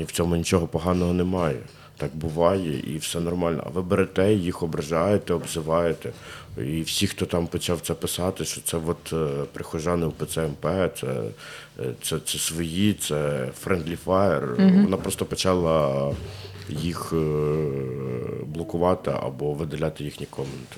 І 0.00 0.04
в 0.04 0.12
цьому 0.12 0.36
нічого 0.36 0.66
поганого 0.66 1.12
немає. 1.12 1.58
Так 1.96 2.16
буває, 2.16 2.94
і 2.94 2.98
все 2.98 3.20
нормально. 3.20 3.62
А 3.66 3.68
ви 3.68 3.82
берете, 3.82 4.34
їх 4.34 4.62
ображаєте, 4.62 5.34
обзиваєте. 5.34 6.12
І 6.58 6.82
всі, 6.82 7.06
хто 7.06 7.26
там 7.26 7.46
почав 7.46 7.80
це 7.80 7.94
писати, 7.94 8.44
що 8.44 8.60
це 8.60 8.78
от 8.86 9.12
е, 9.12 9.44
прихожани 9.52 10.06
в 10.06 10.12
ПЦМП, 10.12 10.66
це, 11.00 11.06
е, 11.80 11.92
це, 12.02 12.18
це 12.24 12.38
свої, 12.38 12.94
це 12.94 13.48
friendly 13.64 13.98
fire. 14.06 14.82
Вона 14.82 14.96
просто 14.96 15.24
почала 15.24 16.10
їх 16.68 17.12
е, 17.12 17.16
блокувати 18.46 19.10
або 19.22 19.52
видаляти 19.52 20.04
їхні 20.04 20.26
коменти. 20.26 20.76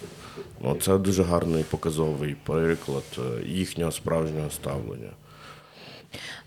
Ну, 0.65 0.77
це 0.81 0.99
дуже 0.99 1.23
гарний 1.23 1.65
показовий 1.71 2.37
приклад 2.45 3.21
їхнього 3.47 3.93
справжнього 3.93 4.51
ставлення. 4.51 5.11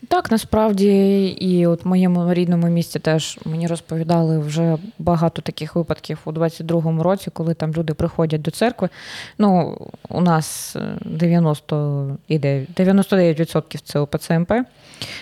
Так, 0.07 0.31
насправді, 0.31 1.25
і 1.27 1.67
от 1.67 1.85
в 1.85 1.87
моєму 1.87 2.33
рідному 2.33 2.67
місті 2.67 2.99
теж 2.99 3.39
мені 3.45 3.67
розповідали 3.67 4.39
вже 4.39 4.77
багато 4.99 5.41
таких 5.41 5.75
випадків 5.75 6.19
у 6.25 6.31
22-му 6.31 7.03
році, 7.03 7.29
коли 7.33 7.53
там 7.53 7.73
люди 7.73 7.93
приходять 7.93 8.41
до 8.41 8.51
церкви. 8.51 8.89
Ну, 9.37 9.77
у 10.09 10.21
нас 10.21 10.75
е, 10.75 10.97
90 11.05 12.17
іде, 12.27 12.65
99% 12.77 13.79
це 13.83 13.99
ОПЦ 13.99 14.39
МП. 14.39 14.51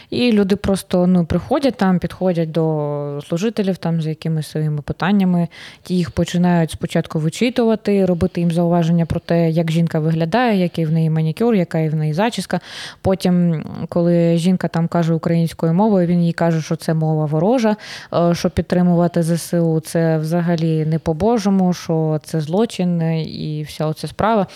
І 0.10 0.32
люди 0.32 0.56
просто 0.56 1.08
ну, 1.08 1.26
приходять 1.26 1.76
там, 1.76 2.00
підходять 2.00 2.52
до 2.52 3.20
служителів 3.28 3.78
там 3.78 4.02
з 4.02 4.08
якимись 4.08 4.48
своїми 4.48 4.82
питаннями. 4.82 5.48
Ті 5.84 5.96
їх 5.96 6.12
починають 6.12 6.72
спочатку 6.72 7.20
вичитувати, 7.20 8.06
робити 8.06 8.42
їм 8.42 8.52
зауваження 8.52 9.06
про 9.06 9.20
те, 9.20 9.50
як 9.50 9.72
жінка 9.72 10.00
виглядає, 10.00 10.62
який 10.62 10.86
в 10.86 10.92
неї 10.92 11.10
манікюр, 11.10 11.56
яка 11.56 11.90
в 11.90 11.96
неї 11.96 12.14
зачіска. 12.14 12.60
Потім, 13.02 13.64
коли 13.90 14.29
жінка 14.38 14.68
там 14.68 14.88
каже 14.88 15.14
українською 15.14 15.74
мовою, 15.74 16.08
він 16.08 16.24
їй 16.24 16.34
каже, 16.34 16.62
що 16.62 16.76
це 16.76 16.94
мова 16.94 17.26
ворожа, 17.26 17.76
е, 18.14 18.36
що 18.36 18.50
підтримувати 18.50 19.24
ЗСУ 19.24 19.80
це 19.80 20.18
взагалі 20.18 20.86
не 20.86 21.00
по-божому, 21.00 21.74
що 21.74 22.20
це 22.24 22.42
злочин 22.42 23.02
е, 23.02 23.22
і 23.22 23.64
вся 23.64 23.86
оця 23.86 24.08
справа. 24.08 24.48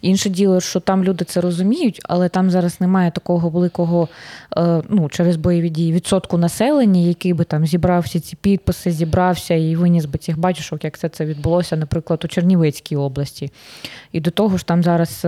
Інше 0.00 0.30
діло, 0.30 0.60
що 0.60 0.80
там 0.80 1.04
люди 1.04 1.24
це 1.24 1.40
розуміють, 1.40 2.00
але 2.04 2.28
там 2.28 2.50
зараз 2.50 2.80
немає 2.80 3.10
такого 3.10 3.48
великого 3.48 4.08
е, 4.56 4.82
ну, 4.88 5.08
через 5.08 5.36
бойові 5.36 5.70
дії 5.70 5.92
відсотку 5.92 6.38
населення, 6.38 7.00
який 7.00 7.32
би 7.32 7.44
там 7.44 7.66
зібрав 7.66 8.02
всі 8.02 8.20
ці 8.20 8.36
підписи, 8.36 8.90
зібрався 8.90 9.54
і 9.54 9.76
виніс 9.76 10.04
би 10.04 10.18
цих 10.18 10.38
батюшок, 10.38 10.84
як 10.84 10.98
це, 10.98 11.08
це 11.08 11.24
відбулося, 11.24 11.76
наприклад, 11.76 12.24
у 12.24 12.28
Чернівецькій 12.28 12.96
області. 12.96 13.50
І 14.12 14.20
до 14.20 14.30
того 14.30 14.56
ж, 14.56 14.66
там 14.66 14.82
зараз 14.82 15.26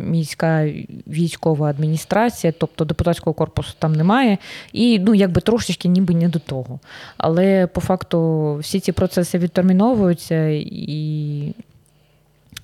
міська 0.00 0.68
військова 1.06 1.68
адміністрація, 1.68 2.52
тобто 2.58 2.84
депутатського 2.94 3.34
корпусу 3.34 3.74
там 3.78 3.92
немає, 3.92 4.38
і 4.72 4.98
ну, 4.98 5.14
якби 5.14 5.40
трошечки 5.40 5.88
ніби 5.88 6.14
не 6.14 6.28
до 6.28 6.38
того. 6.38 6.78
Але 7.16 7.66
по 7.66 7.80
факту 7.80 8.54
всі 8.60 8.80
ці 8.80 8.92
процеси 8.92 9.38
відтерміновуються 9.38 10.48
і. 10.48 11.54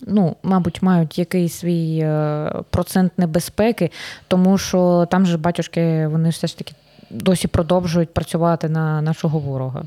Ну, 0.07 0.37
мабуть, 0.43 0.83
мають 0.83 1.19
якийсь 1.19 1.55
свій 1.55 1.99
е, 1.99 2.53
процент 2.71 3.13
небезпеки, 3.19 3.91
тому 4.29 4.59
що 4.59 5.09
там 5.11 5.27
же 5.27 5.37
батюшки 5.37 6.07
вони 6.07 6.29
все 6.29 6.47
ж 6.47 6.59
таки 6.59 6.73
досі 7.11 7.49
продовжують 7.49 8.15
працювати 8.15 8.69
на 8.69 9.03
нашого 9.03 9.39
ворога. 9.39 9.85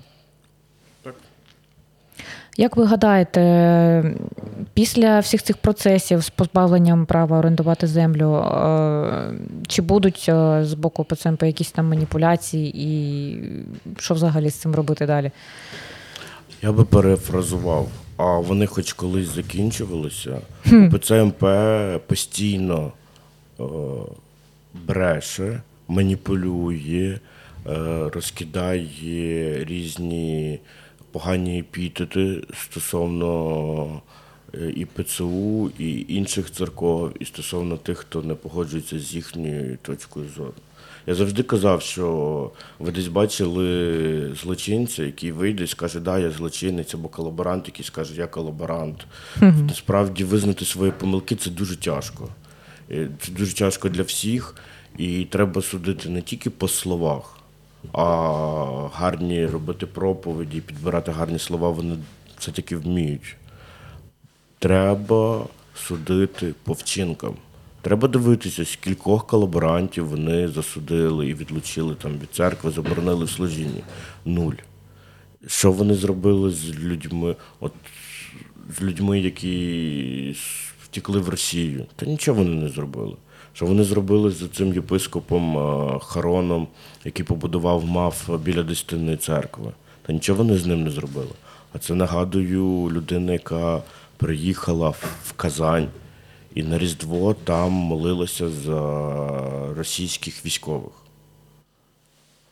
Як 2.57 2.77
ви 2.77 2.85
гадаєте, 2.85 4.15
після 4.73 5.19
всіх 5.19 5.43
цих 5.43 5.57
процесів 5.57 6.21
з 6.21 6.29
позбавленням 6.29 7.05
права 7.05 7.39
орендувати 7.39 7.87
землю, 7.87 8.35
е, 8.35 9.33
чи 9.67 9.81
будуть 9.81 10.25
е, 10.29 10.59
з 10.65 10.73
боку 10.73 11.03
ПЦМП 11.03 11.43
якісь 11.43 11.71
там 11.71 11.89
маніпуляції, 11.89 12.73
і 12.75 13.37
що 13.97 14.13
взагалі 14.13 14.49
з 14.49 14.55
цим 14.55 14.75
робити 14.75 15.05
далі? 15.05 15.31
Я 16.61 16.71
би 16.71 16.85
перефразував, 16.85 17.87
а 18.17 18.37
вони 18.39 18.65
хоч 18.65 18.93
колись 18.93 19.35
закінчувалися. 19.35 20.37
ПЦМП 20.91 21.45
постійно 22.07 22.91
е, 23.59 23.63
бреше, 24.73 25.61
маніпулює, 25.87 27.19
розкидає 28.13 29.65
різні 29.65 30.59
погані 31.13 31.59
епітети 31.59 32.43
стосовно 32.53 34.01
е, 34.53 34.73
і 34.75 34.85
ПЦУ, 34.85 35.71
і 35.79 36.05
інших 36.07 36.51
церков, 36.51 37.11
і 37.19 37.25
стосовно 37.25 37.77
тих, 37.77 37.97
хто 37.97 38.21
не 38.21 38.35
погоджується 38.35 38.99
з 38.99 39.15
їхньою 39.15 39.77
точкою 39.81 40.25
зору. 40.35 40.53
Я 41.07 41.15
завжди 41.15 41.43
казав, 41.43 41.81
що 41.81 42.51
ви 42.79 42.91
десь 42.91 43.07
бачили 43.07 44.35
злочинця, 44.41 45.03
який 45.03 45.31
вийде 45.31 45.63
і 45.63 45.67
скаже, 45.67 45.99
да, 45.99 46.19
я 46.19 46.31
злочинець, 46.31 46.93
або 46.93 47.07
колаборант, 47.07 47.67
який 47.67 47.85
скаже, 47.85 48.15
я 48.15 48.27
колаборант. 48.27 49.05
Насправді 49.41 50.23
визнати 50.23 50.65
свої 50.65 50.91
помилки 50.91 51.35
це 51.35 51.49
дуже 51.49 51.75
тяжко. 51.75 52.29
Е, 52.91 53.09
Це 53.19 53.31
дуже 53.31 53.53
тяжко 53.55 53.89
для 53.89 54.01
всіх, 54.03 54.55
і 54.97 55.25
треба 55.25 55.61
судити 55.61 56.09
не 56.09 56.21
тільки 56.21 56.49
по 56.49 56.67
словах, 56.67 57.37
а 57.91 58.87
гарні 58.93 59.45
робити 59.45 59.85
проповіді, 59.85 60.61
підбирати 60.61 61.11
гарні 61.11 61.39
слова. 61.39 61.69
Вони 61.69 61.97
це 62.39 62.51
таки 62.51 62.77
вміють. 62.77 63.35
Треба 64.59 65.45
судити 65.75 66.53
по 66.63 66.73
вчинкам. 66.73 67.35
Треба 67.81 68.07
дивитися, 68.07 68.65
скількох 68.65 69.27
колаборантів 69.27 70.07
вони 70.07 70.47
засудили 70.47 71.29
і 71.29 71.33
відлучили 71.33 71.95
там 71.95 72.11
від 72.11 72.31
церкви, 72.31 72.71
заборонили 72.71 73.25
в 73.25 73.29
служінні. 73.29 73.83
Нуль. 74.25 74.53
Що 75.47 75.71
вони 75.71 75.95
зробили 75.95 76.51
з 76.51 76.79
людьми, 76.79 77.35
от 77.59 77.73
з 78.77 78.81
людьми, 78.81 79.19
які 79.19 80.35
втекли 80.83 81.19
в 81.19 81.29
Росію? 81.29 81.85
Та 81.95 82.05
нічого 82.05 82.43
вони 82.43 82.55
не 82.55 82.69
зробили. 82.69 83.15
Що 83.53 83.65
вони 83.65 83.83
зробили 83.83 84.31
з 84.31 84.47
цим 84.47 84.73
єпископом 84.73 85.57
е, 85.57 85.99
Хароном, 86.03 86.67
який 87.05 87.25
побудував 87.25 87.85
МАФ 87.85 88.29
біля 88.29 88.63
Дестинної 88.63 89.17
церкви? 89.17 89.71
Та 90.01 90.13
нічого 90.13 90.37
вони 90.37 90.57
з 90.57 90.65
ним 90.65 90.83
не 90.83 90.91
зробили. 90.91 91.31
А 91.73 91.77
це 91.77 91.95
нагадую 91.95 92.89
людина, 92.89 93.33
яка 93.33 93.81
приїхала 94.17 94.89
в 95.23 95.33
Казань 95.35 95.87
і 96.55 96.63
на 96.63 96.77
Різдво 96.77 97.33
там 97.43 97.71
молилася 97.71 98.49
за 98.49 99.73
російських 99.77 100.45
військових. 100.45 100.91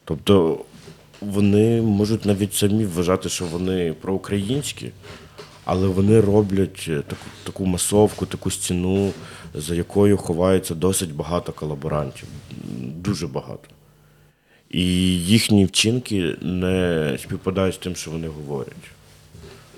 Тобто 0.06 0.60
вони 1.22 1.82
можуть 1.82 2.26
навіть 2.26 2.54
самі 2.54 2.86
вважати, 2.86 3.30
що 3.30 3.46
вони 3.46 3.94
проукраїнські, 4.02 4.92
але 5.66 5.88
вони 5.88 6.22
роблять 6.22 6.86
таку, 6.86 7.26
таку 7.44 7.66
масовку, 7.66 8.26
таку 8.26 8.52
стіну, 8.52 9.12
за 9.54 9.76
якою 9.76 10.18
ховається 10.18 10.76
досить 10.76 11.16
багато 11.16 11.52
колаборантів. 11.52 12.28
Дуже 12.96 13.28
багато. 13.28 13.70
І 14.70 14.84
їхні 15.20 15.66
вчинки 15.66 16.36
не 16.42 17.18
співпадають 17.24 17.76
з 17.76 17.78
тим, 17.78 17.96
що 17.96 18.12
вони 18.12 18.28
говорять. 18.28 18.92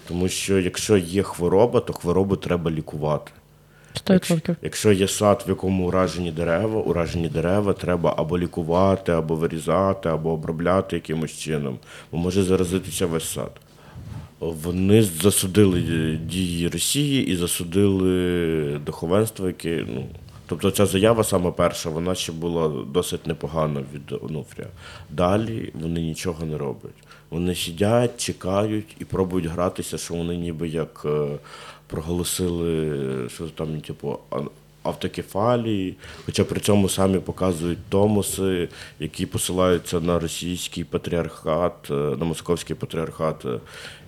Тому 0.07 0.29
що 0.29 0.59
якщо 0.59 0.97
є 0.97 1.23
хвороба, 1.23 1.79
то 1.79 1.93
хворобу 1.93 2.35
треба 2.35 2.71
лікувати. 2.71 3.31
100%. 3.93 4.55
Якщо 4.61 4.91
є 4.91 5.07
сад, 5.07 5.43
в 5.47 5.49
якому 5.49 5.87
уражені 5.87 6.31
дерева, 6.31 6.81
уражені 6.81 7.29
дерева 7.29 7.73
треба 7.73 8.13
або 8.17 8.39
лікувати, 8.39 9.11
або 9.11 9.35
вирізати, 9.35 10.09
або 10.09 10.31
обробляти 10.31 10.95
якимось 10.95 11.31
чином, 11.31 11.79
бо 12.11 12.17
може 12.17 12.43
заразитися 12.43 13.05
весь 13.05 13.31
сад. 13.31 13.51
Вони 14.51 15.03
засудили 15.03 15.81
дії 16.25 16.67
Росії 16.67 17.27
і 17.27 17.35
засудили 17.35 18.79
духовенство, 18.85 19.47
яке 19.47 19.85
ну. 19.87 20.05
Тобто 20.45 20.71
ця 20.71 20.85
заява 20.85 21.23
саме 21.23 21.51
перша, 21.51 21.89
вона 21.89 22.15
ще 22.15 22.31
була 22.31 22.83
досить 22.93 23.27
непогана 23.27 23.83
від 23.93 24.23
Онуфрія. 24.23 24.67
Далі 25.09 25.71
вони 25.73 26.01
нічого 26.01 26.45
не 26.45 26.57
роблять. 26.57 27.03
Вони 27.29 27.55
сидять, 27.55 28.17
чекають 28.17 28.95
і 28.99 29.05
пробують 29.05 29.47
гратися, 29.47 29.97
що 29.97 30.13
вони 30.13 30.37
ніби 30.37 30.67
як 30.67 31.01
е, 31.05 31.27
проголосили, 31.87 33.29
що 33.29 33.47
там, 33.47 33.81
типу, 33.81 34.19
автокефалії, 34.83 35.95
хоча 36.25 36.43
при 36.43 36.59
цьому 36.59 36.89
самі 36.89 37.19
показують 37.19 37.79
томоси, 37.89 38.69
які 38.99 39.25
посилаються 39.25 39.99
на 39.99 40.19
російський 40.19 40.83
патріархат, 40.83 41.73
е, 41.89 41.93
на 41.93 42.25
московський 42.25 42.75
патріархат. 42.75 43.45
е, 43.45 43.59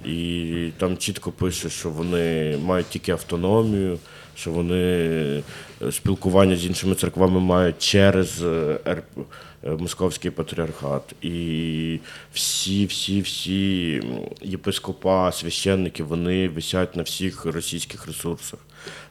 І 0.10 0.70
там 0.78 0.98
чітко 0.98 1.32
пише, 1.32 1.70
що 1.70 1.90
вони 1.90 2.58
мають 2.66 2.88
тільки 2.90 3.12
автономію, 3.12 3.98
що 4.36 4.52
вони 4.52 4.76
е, 4.82 5.42
спілкування 5.92 6.56
з 6.56 6.66
іншими 6.66 6.96
церквами 6.96 7.40
мають 7.40 7.80
через 7.80 8.44
е, 8.44 8.80
е, 8.86 9.02
московський 9.80 10.32
патріархат. 10.32 11.16
І 11.22 12.00
всі, 12.34 12.86
всі, 12.86 13.22
всі 13.22 14.02
єпископа, 14.42 15.32
священники, 15.32 16.04
вони 16.04 16.50
висять 16.50 16.96
на 16.96 17.04
всіх 17.04 17.46
російських 17.46 18.08
ресурсах. 18.08 18.60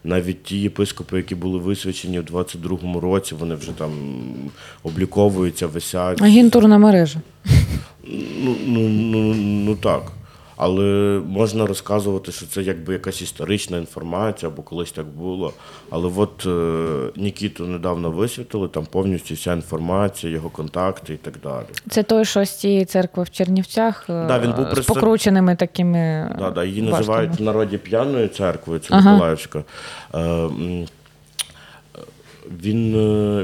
Навіть 0.04 0.42
ті 0.42 0.58
єпископи, 0.58 1.16
які 1.16 1.34
були 1.34 1.58
висвячені 1.58 2.20
в 2.20 2.24
22-му 2.24 3.00
році, 3.00 3.34
вони 3.34 3.54
вже 3.54 3.72
там 3.72 3.92
обліковуються, 4.82 5.66
висять. 5.66 6.22
Агентурна 6.22 6.78
мережа. 6.78 7.20
Ну, 8.38 8.56
ну, 8.66 8.88
ну, 8.88 9.34
ну 9.34 9.76
так. 9.76 10.12
Але 10.64 11.20
можна 11.26 11.66
розказувати, 11.66 12.32
що 12.32 12.46
це 12.46 12.62
якби 12.62 12.92
якась 12.92 13.22
історична 13.22 13.76
інформація, 13.78 14.52
або 14.52 14.62
колись 14.62 14.92
так 14.92 15.06
було. 15.06 15.52
Але 15.90 16.10
от 16.16 16.46
е, 16.46 17.20
Нікіту 17.20 17.66
недавно 17.66 18.10
висвітили, 18.10 18.68
там 18.68 18.86
повністю 18.90 19.34
вся 19.34 19.52
інформація, 19.52 20.32
його 20.32 20.50
контакти 20.50 21.14
і 21.14 21.16
так 21.16 21.34
далі. 21.42 21.64
Це 21.90 22.02
той, 22.02 22.24
що 22.24 22.44
з 22.44 22.50
цієї 22.58 22.84
церкви 22.84 23.22
в 23.22 23.30
Чернівцях 23.30 24.06
е, 24.10 24.26
Да, 24.28 24.38
він 24.38 24.52
був 24.52 24.64
з 24.64 24.68
представ- 24.68 24.86
покрученими 24.86 25.56
такими. 25.56 26.30
Да, 26.38 26.50
да, 26.50 26.64
її 26.64 26.80
баштами. 26.80 26.98
називають 26.98 27.40
в 27.40 27.42
народі 27.42 27.78
п'яною 27.78 28.28
церквою, 28.28 28.80
це 28.80 28.88
Ага. 28.90 29.12
Миколаївська. 29.12 29.64
Е, 30.14 30.48
він, 32.62 32.92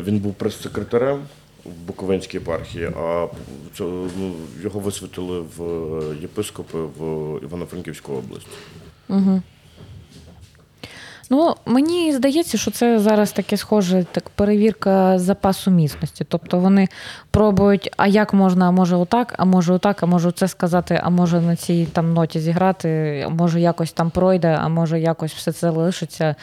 він 0.06 0.18
був 0.18 0.34
прес-секретарем 0.34 1.18
в 1.64 1.86
Буковинській 1.86 2.36
єпархії, 2.36 2.84
а 2.84 3.26
це, 3.76 3.84
ну, 4.18 4.34
його 4.62 4.80
висвітили 4.80 5.40
в 5.56 5.62
е, 5.62 6.16
єпископи 6.22 6.78
в 6.78 7.02
Івано-Франківську 7.42 8.12
область. 8.12 8.46
Ну, 11.32 11.54
мені 11.66 12.12
здається, 12.12 12.58
що 12.58 12.70
це 12.70 12.98
зараз 12.98 13.32
таке 13.32 13.56
схоже, 13.56 14.04
так 14.12 14.28
перевірка 14.30 15.18
запасу 15.18 15.70
міцності. 15.70 16.24
Тобто 16.28 16.58
вони 16.58 16.88
пробують, 17.30 17.90
а 17.96 18.06
як 18.06 18.34
можна, 18.34 18.68
а 18.68 18.70
може 18.70 18.96
отак, 18.96 19.34
а 19.38 19.44
може 19.44 19.72
отак, 19.72 20.02
а 20.02 20.06
може 20.06 20.32
це 20.32 20.48
сказати, 20.48 21.00
а 21.04 21.10
може 21.10 21.40
на 21.40 21.56
цій 21.56 21.86
там 21.92 22.12
ноті 22.12 22.40
зіграти, 22.40 23.22
а 23.26 23.28
може 23.28 23.60
якось 23.60 23.92
там 23.92 24.10
пройде, 24.10 24.58
а 24.62 24.68
може 24.68 25.00
якось 25.00 25.32
все 25.32 25.52
це 25.52 25.70
лишиться, 25.70 26.34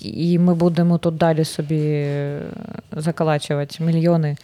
і 0.00 0.38
ми 0.38 0.54
будемо 0.54 0.98
тут 0.98 1.16
далі 1.16 1.44
собі 1.44 1.80
е, 1.80 2.40
закалачувати 2.92 3.84
мільйони. 3.84 4.36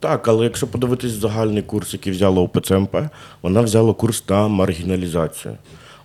Так, 0.00 0.28
але 0.28 0.44
якщо 0.44 0.66
подивитись 0.66 1.12
загальний 1.12 1.62
курс, 1.62 1.92
який 1.92 2.12
взяла 2.12 2.42
УПЦМП, 2.42 2.96
вона 3.42 3.60
взяла 3.60 3.94
курс 3.94 4.28
на 4.28 4.48
маргіналізацію. 4.48 5.56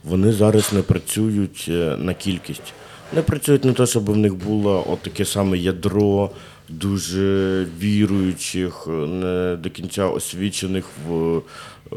Вони 0.04 0.32
зараз 0.32 0.74
не 0.74 0.82
працюють 0.82 1.66
е, 1.70 1.96
на 1.98 2.14
кількість. 2.14 2.74
Не 3.16 3.22
працюють 3.22 3.66
на 3.66 3.74
те, 3.74 3.86
щоб 3.86 4.06
в 4.06 4.18
них 4.18 4.36
було 4.36 4.98
таке 5.02 5.26
саме 5.26 5.58
ядро 5.58 6.30
дуже 6.70 7.66
віруючих, 7.80 8.88
е, 8.88 8.92
не 8.92 9.56
до 9.56 9.70
кінця 9.70 10.06
освічених 10.06 10.86
в 11.08 11.38
е, 11.38 11.96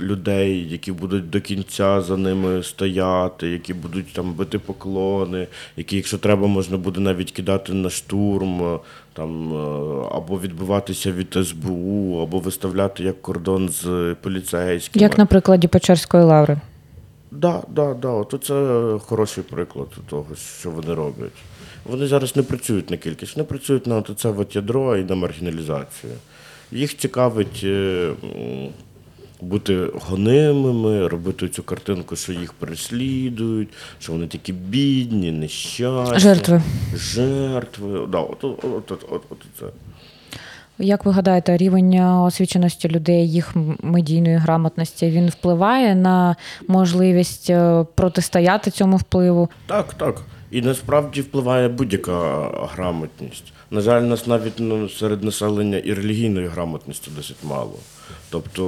людей, 0.00 0.68
які 0.70 0.92
будуть 0.92 1.30
до 1.30 1.40
кінця 1.40 2.00
за 2.00 2.16
ними 2.16 2.62
стояти, 2.62 3.48
які 3.48 3.74
будуть 3.74 4.12
там 4.12 4.32
бити 4.32 4.58
поклони, 4.58 5.46
які, 5.76 5.96
якщо 5.96 6.18
треба, 6.18 6.46
можна 6.46 6.76
буде 6.76 7.00
навіть 7.00 7.32
кидати 7.32 7.72
на 7.72 7.90
штурм, 7.90 8.78
там, 9.12 9.56
або 10.12 10.40
відбиватися 10.40 11.12
від 11.12 11.36
СБУ, 11.46 12.20
або 12.22 12.38
виставляти 12.38 13.02
як 13.02 13.22
кордон 13.22 13.68
з 13.68 14.16
поліцейськими. 14.22 15.02
Як 15.02 15.18
на 15.18 15.26
прикладі 15.26 15.68
Печерської 15.68 16.24
лаври. 16.24 16.60
Да, 17.32 17.62
да, 17.68 17.94
да. 17.94 18.08
От 18.08 18.34
це 18.44 18.98
хороший 19.06 19.44
приклад 19.44 19.88
того, 20.08 20.26
що 20.60 20.70
вони 20.70 20.94
роблять. 20.94 21.32
Вони 21.84 22.06
зараз 22.06 22.36
не 22.36 22.42
працюють 22.42 22.90
на 22.90 22.96
кількість, 22.96 23.36
вони 23.36 23.44
працюють 23.44 23.86
на 23.86 24.02
це 24.02 24.28
от 24.28 24.56
ядро 24.56 24.96
і 24.96 25.04
на 25.04 25.14
маргіналізацію. 25.14 26.12
Їх 26.72 26.96
цікавить 26.96 27.60
е, 27.64 28.10
бути 29.40 29.88
гонимими, 29.94 31.08
робити 31.08 31.48
цю 31.48 31.62
картинку, 31.62 32.16
що 32.16 32.32
їх 32.32 32.52
переслідують, 32.52 33.68
що 33.98 34.12
вони 34.12 34.26
такі 34.26 34.52
бідні, 34.52 35.32
нещасні. 35.32 36.18
Жертви. 36.18 36.62
Жертви. 36.94 38.06
Да, 38.06 38.18
от, 38.18 38.44
от, 38.44 38.64
от, 38.64 38.92
от, 38.92 39.04
от, 39.10 39.22
от 39.30 39.38
це. 39.58 39.66
Як 40.78 41.04
ви 41.04 41.12
гадаєте, 41.12 41.56
рівень 41.56 42.00
освіченості 42.00 42.88
людей, 42.88 43.30
їх 43.30 43.54
медійної 43.82 44.36
грамотності 44.36 45.10
він 45.10 45.28
впливає 45.28 45.94
на 45.94 46.36
можливість 46.68 47.50
е, 47.50 47.86
протистояти 47.94 48.70
цьому 48.70 48.96
впливу? 48.96 49.48
Так, 49.66 49.94
так. 49.94 50.22
І 50.50 50.62
насправді 50.62 51.20
впливає 51.20 51.68
будь-яка 51.68 52.50
грамотність. 52.74 53.52
На 53.70 53.80
жаль, 53.80 54.02
нас 54.02 54.26
навіть 54.26 54.52
ну, 54.58 54.88
серед 54.88 55.24
населення 55.24 55.78
і 55.78 55.94
релігійної 55.94 56.46
грамотності 56.46 57.10
досить 57.16 57.44
мало. 57.44 57.74
Тобто 58.30 58.62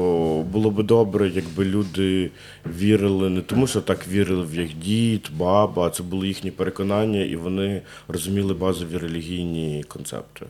було 0.53 0.71
би 0.71 0.83
добре, 0.83 1.29
якби 1.29 1.65
люди 1.65 2.31
вірили 2.79 3.31
не 3.31 3.41
тому, 3.41 3.67
що 3.67 3.81
так 3.81 4.09
вірили 4.09 4.45
в 4.45 4.55
їх 4.55 4.79
дід, 4.79 5.31
баба, 5.37 5.87
а 5.87 5.91
це 5.91 6.03
були 6.03 6.29
їхні 6.29 6.51
переконання, 6.51 7.21
і 7.21 7.37
вони 7.37 7.83
розуміли 8.09 8.55
базові 8.55 8.99
релігійні 8.99 9.85
концепти. 9.89 10.47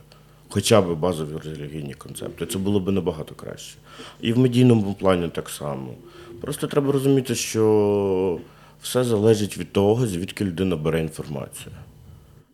Хоча 0.54 0.80
б 0.80 0.94
базові 0.94 1.36
релігійні 1.44 1.94
концепти. 1.94 2.46
Це 2.46 2.58
було 2.58 2.80
б 2.80 2.92
набагато 2.92 3.34
краще. 3.34 3.76
І 4.20 4.32
в 4.32 4.38
медійному 4.38 4.94
плані 4.94 5.28
так 5.28 5.48
само. 5.48 5.94
Просто 6.40 6.66
треба 6.66 6.92
розуміти, 6.92 7.34
що 7.34 8.38
все 8.82 9.04
залежить 9.04 9.58
від 9.58 9.72
того, 9.72 10.06
звідки 10.06 10.44
людина 10.44 10.76
бере 10.76 11.00
інформацію. 11.00 11.74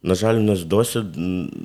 На 0.02 0.14
жаль, 0.14 0.34
у 0.34 0.42
нас 0.42 0.64
досі, 0.64 1.00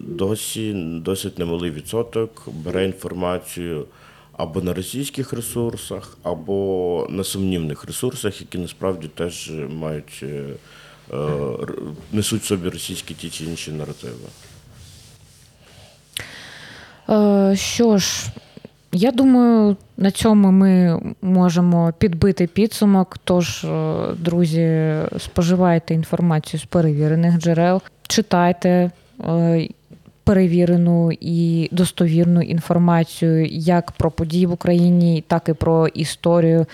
досі 0.07 0.73
досить 1.01 1.39
немалий 1.39 1.71
відсоток 1.71 2.47
бере 2.53 2.85
інформацію 2.85 3.85
або 4.33 4.61
на 4.61 4.73
російських 4.73 5.33
ресурсах, 5.33 6.17
або 6.23 7.07
на 7.09 7.23
сумнівних 7.23 7.85
ресурсах, 7.85 8.41
які 8.41 8.57
насправді 8.57 9.07
теж 9.07 9.51
мають 9.69 10.19
е, 10.23 10.53
е, 11.13 11.17
несуть 12.11 12.43
собі 12.43 12.69
російські 12.69 13.13
ті 13.13 13.29
чи 13.29 13.43
інші 13.43 13.71
наративи. 13.71 14.27
Е, 17.09 17.55
Що 17.55 17.97
ж, 17.97 18.29
я 18.91 19.11
думаю, 19.11 19.77
на 19.97 20.11
цьому 20.11 20.51
ми 20.51 20.99
можемо 21.21 21.93
підбити 21.97 22.47
підсумок. 22.47 23.17
Тож, 23.23 23.63
е, 23.63 23.95
друзі, 24.17 24.95
споживайте 25.17 25.93
інформацію 25.93 26.59
з 26.59 26.65
перевірених 26.65 27.37
джерел, 27.37 27.81
читайте 28.07 28.91
е, 29.27 29.67
перевірену 30.25 31.11
і 31.21 31.69
достовірну 31.71 32.41
інформацію 32.41 33.45
як 33.45 33.91
про 33.91 34.11
події 34.11 34.45
в 34.45 34.51
Україні, 34.51 35.23
так 35.27 35.49
і 35.49 35.53
про 35.53 35.87
історію, 35.87 36.65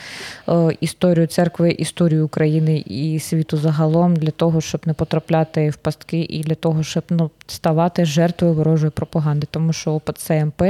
е, 0.49 0.77
історію 0.81 1.27
церкви, 1.27 1.71
історію 1.71 2.25
України 2.25 2.83
і 2.85 3.19
світу 3.19 3.57
загалом 3.57 4.15
для 4.15 4.31
того, 4.31 4.61
щоб 4.61 4.81
не 4.85 4.93
потрапляти 4.93 5.69
в 5.69 5.75
пастки, 5.75 6.27
і 6.29 6.43
для 6.43 6.55
того, 6.55 6.83
щоб 6.83 7.03
ну 7.09 7.31
ставати 7.47 8.05
жертвою 8.05 8.53
ворожої 8.53 8.91
пропаганди, 8.91 9.47
тому 9.51 9.73
що 9.73 9.91
ОПЦ 9.91 10.45
МП 10.45 10.61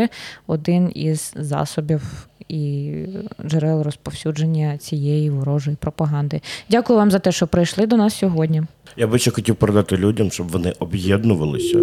один 0.47 0.91
із 0.95 1.33
засобів. 1.35 2.27
І 2.47 2.93
джерел 3.45 3.81
розповсюдження 3.81 4.77
цієї 4.77 5.29
ворожої 5.29 5.77
пропаганди. 5.79 6.41
Дякую 6.69 6.99
вам 6.99 7.11
за 7.11 7.19
те, 7.19 7.31
що 7.31 7.47
прийшли 7.47 7.87
до 7.87 7.97
нас 7.97 8.17
сьогодні. 8.17 8.63
Я 8.97 9.07
би 9.07 9.19
ще 9.19 9.31
хотів 9.31 9.55
передати 9.55 9.97
людям, 9.97 10.31
щоб 10.31 10.47
вони 10.47 10.73
об'єднувалися 10.79 11.79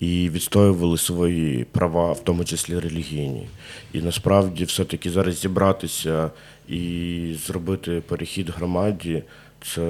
і 0.00 0.30
відстоювали 0.30 0.98
свої 0.98 1.64
права, 1.64 2.12
в 2.12 2.24
тому 2.24 2.44
числі 2.44 2.78
релігійні. 2.78 3.48
І 3.92 4.02
насправді 4.02 4.64
все-таки 4.64 5.10
зараз 5.10 5.40
зібратися 5.40 6.30
і 6.68 7.34
зробити 7.46 8.02
перехід 8.08 8.50
громаді 8.50 9.22
це 9.62 9.80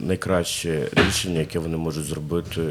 найкраще 0.00 0.88
рішення, 0.92 1.38
яке 1.38 1.58
вони 1.58 1.76
можуть 1.76 2.04
зробити 2.04 2.62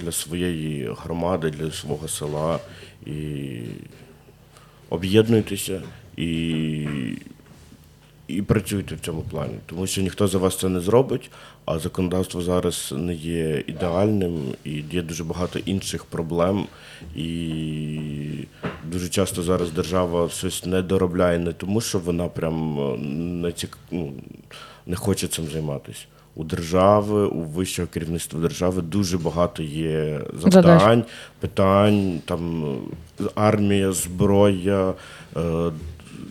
для 0.00 0.12
своєї 0.12 0.94
громади, 1.02 1.50
для 1.50 1.70
свого 1.70 2.08
села. 2.08 2.58
І 3.06 3.58
об'єднуйтеся 4.90 5.82
і 6.16 6.86
і 8.36 8.42
працюйте 8.42 8.94
в 8.94 9.00
цьому 9.00 9.22
плані, 9.22 9.54
тому 9.66 9.86
що 9.86 10.02
ніхто 10.02 10.28
за 10.28 10.38
вас 10.38 10.58
це 10.58 10.68
не 10.68 10.80
зробить, 10.80 11.30
а 11.64 11.78
законодавство 11.78 12.42
зараз 12.42 12.94
не 12.96 13.14
є 13.14 13.64
ідеальним 13.66 14.42
і 14.64 14.84
є 14.92 15.02
дуже 15.02 15.24
багато 15.24 15.58
інших 15.58 16.04
проблем. 16.04 16.66
І 17.16 18.46
дуже 18.84 19.08
часто 19.08 19.42
зараз 19.42 19.70
держава 19.70 20.28
щось 20.28 20.66
не 20.66 20.82
доробляє 20.82 21.38
не 21.38 21.52
тому, 21.52 21.80
що 21.80 21.98
вона 21.98 22.28
прям 22.28 22.80
е, 22.80 22.98
не 23.42 23.52
цік... 23.52 23.78
ну, 23.90 24.12
не 24.86 24.96
хоче 24.96 25.28
цим 25.28 25.46
займатися. 25.46 26.04
У 26.34 26.44
держави, 26.44 27.26
у 27.26 27.40
вищого 27.42 27.88
керівництва 27.88 28.40
держави 28.40 28.82
дуже 28.82 29.18
багато 29.18 29.62
є 29.62 30.20
завдань, 30.34 31.04
питань, 31.40 32.20
там 32.24 32.64
е, 33.20 33.24
армія, 33.34 33.92
зброя, 33.92 34.94
е, 35.36 35.70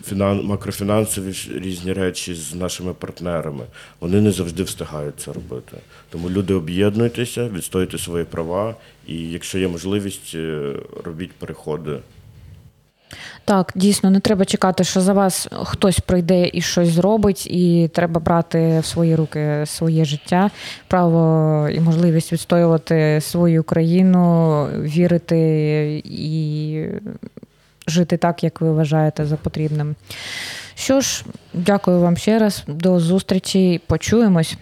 фінан, 0.04 0.44
макрофінансові 0.44 1.34
різні 1.54 1.92
речі 1.92 2.34
з 2.34 2.54
нашими 2.54 2.94
партнерами. 2.94 3.64
Вони 4.00 4.20
не 4.20 4.32
завжди 4.32 4.62
встигають 4.62 5.20
це 5.20 5.32
робити. 5.32 5.76
Тому 6.10 6.30
люди 6.30 6.54
об'єднуйтеся, 6.54 7.48
відстоюйте 7.48 7.98
свої 7.98 8.24
права, 8.24 8.74
і 9.06 9.16
якщо 9.16 9.58
є 9.58 9.68
можливість, 9.68 10.34
е, 10.34 10.72
робіть 11.04 11.32
переходи. 11.32 11.98
Так, 13.44 13.72
дійсно, 13.74 14.10
не 14.10 14.20
треба 14.20 14.44
чекати, 14.44 14.84
що 14.84 15.00
за 15.00 15.12
вас 15.12 15.48
хтось 15.64 16.00
прийде 16.00 16.50
і 16.52 16.60
щось 16.60 16.88
зробить, 16.88 17.46
і 17.46 17.90
треба 17.94 18.20
брати 18.20 18.80
в 18.80 18.84
свої 18.84 19.16
руки 19.16 19.62
своє 19.66 20.04
життя, 20.04 20.50
право 20.88 21.68
і 21.68 21.80
можливість 21.80 22.32
відстоювати 22.32 23.20
свою 23.20 23.62
країну, 23.62 24.64
вірити 24.66 26.02
і 26.04 26.84
жити 27.86 28.16
так, 28.16 28.44
як 28.44 28.60
ви 28.60 28.72
вважаєте 28.72 29.26
за 29.26 29.36
потрібним. 29.36 29.94
Що 30.74 31.00
ж, 31.00 31.24
дякую 31.54 32.00
вам 32.00 32.16
ще 32.16 32.38
раз. 32.38 32.64
До 32.66 33.00
зустрічі. 33.00 33.80
Почуємось. 33.86 34.56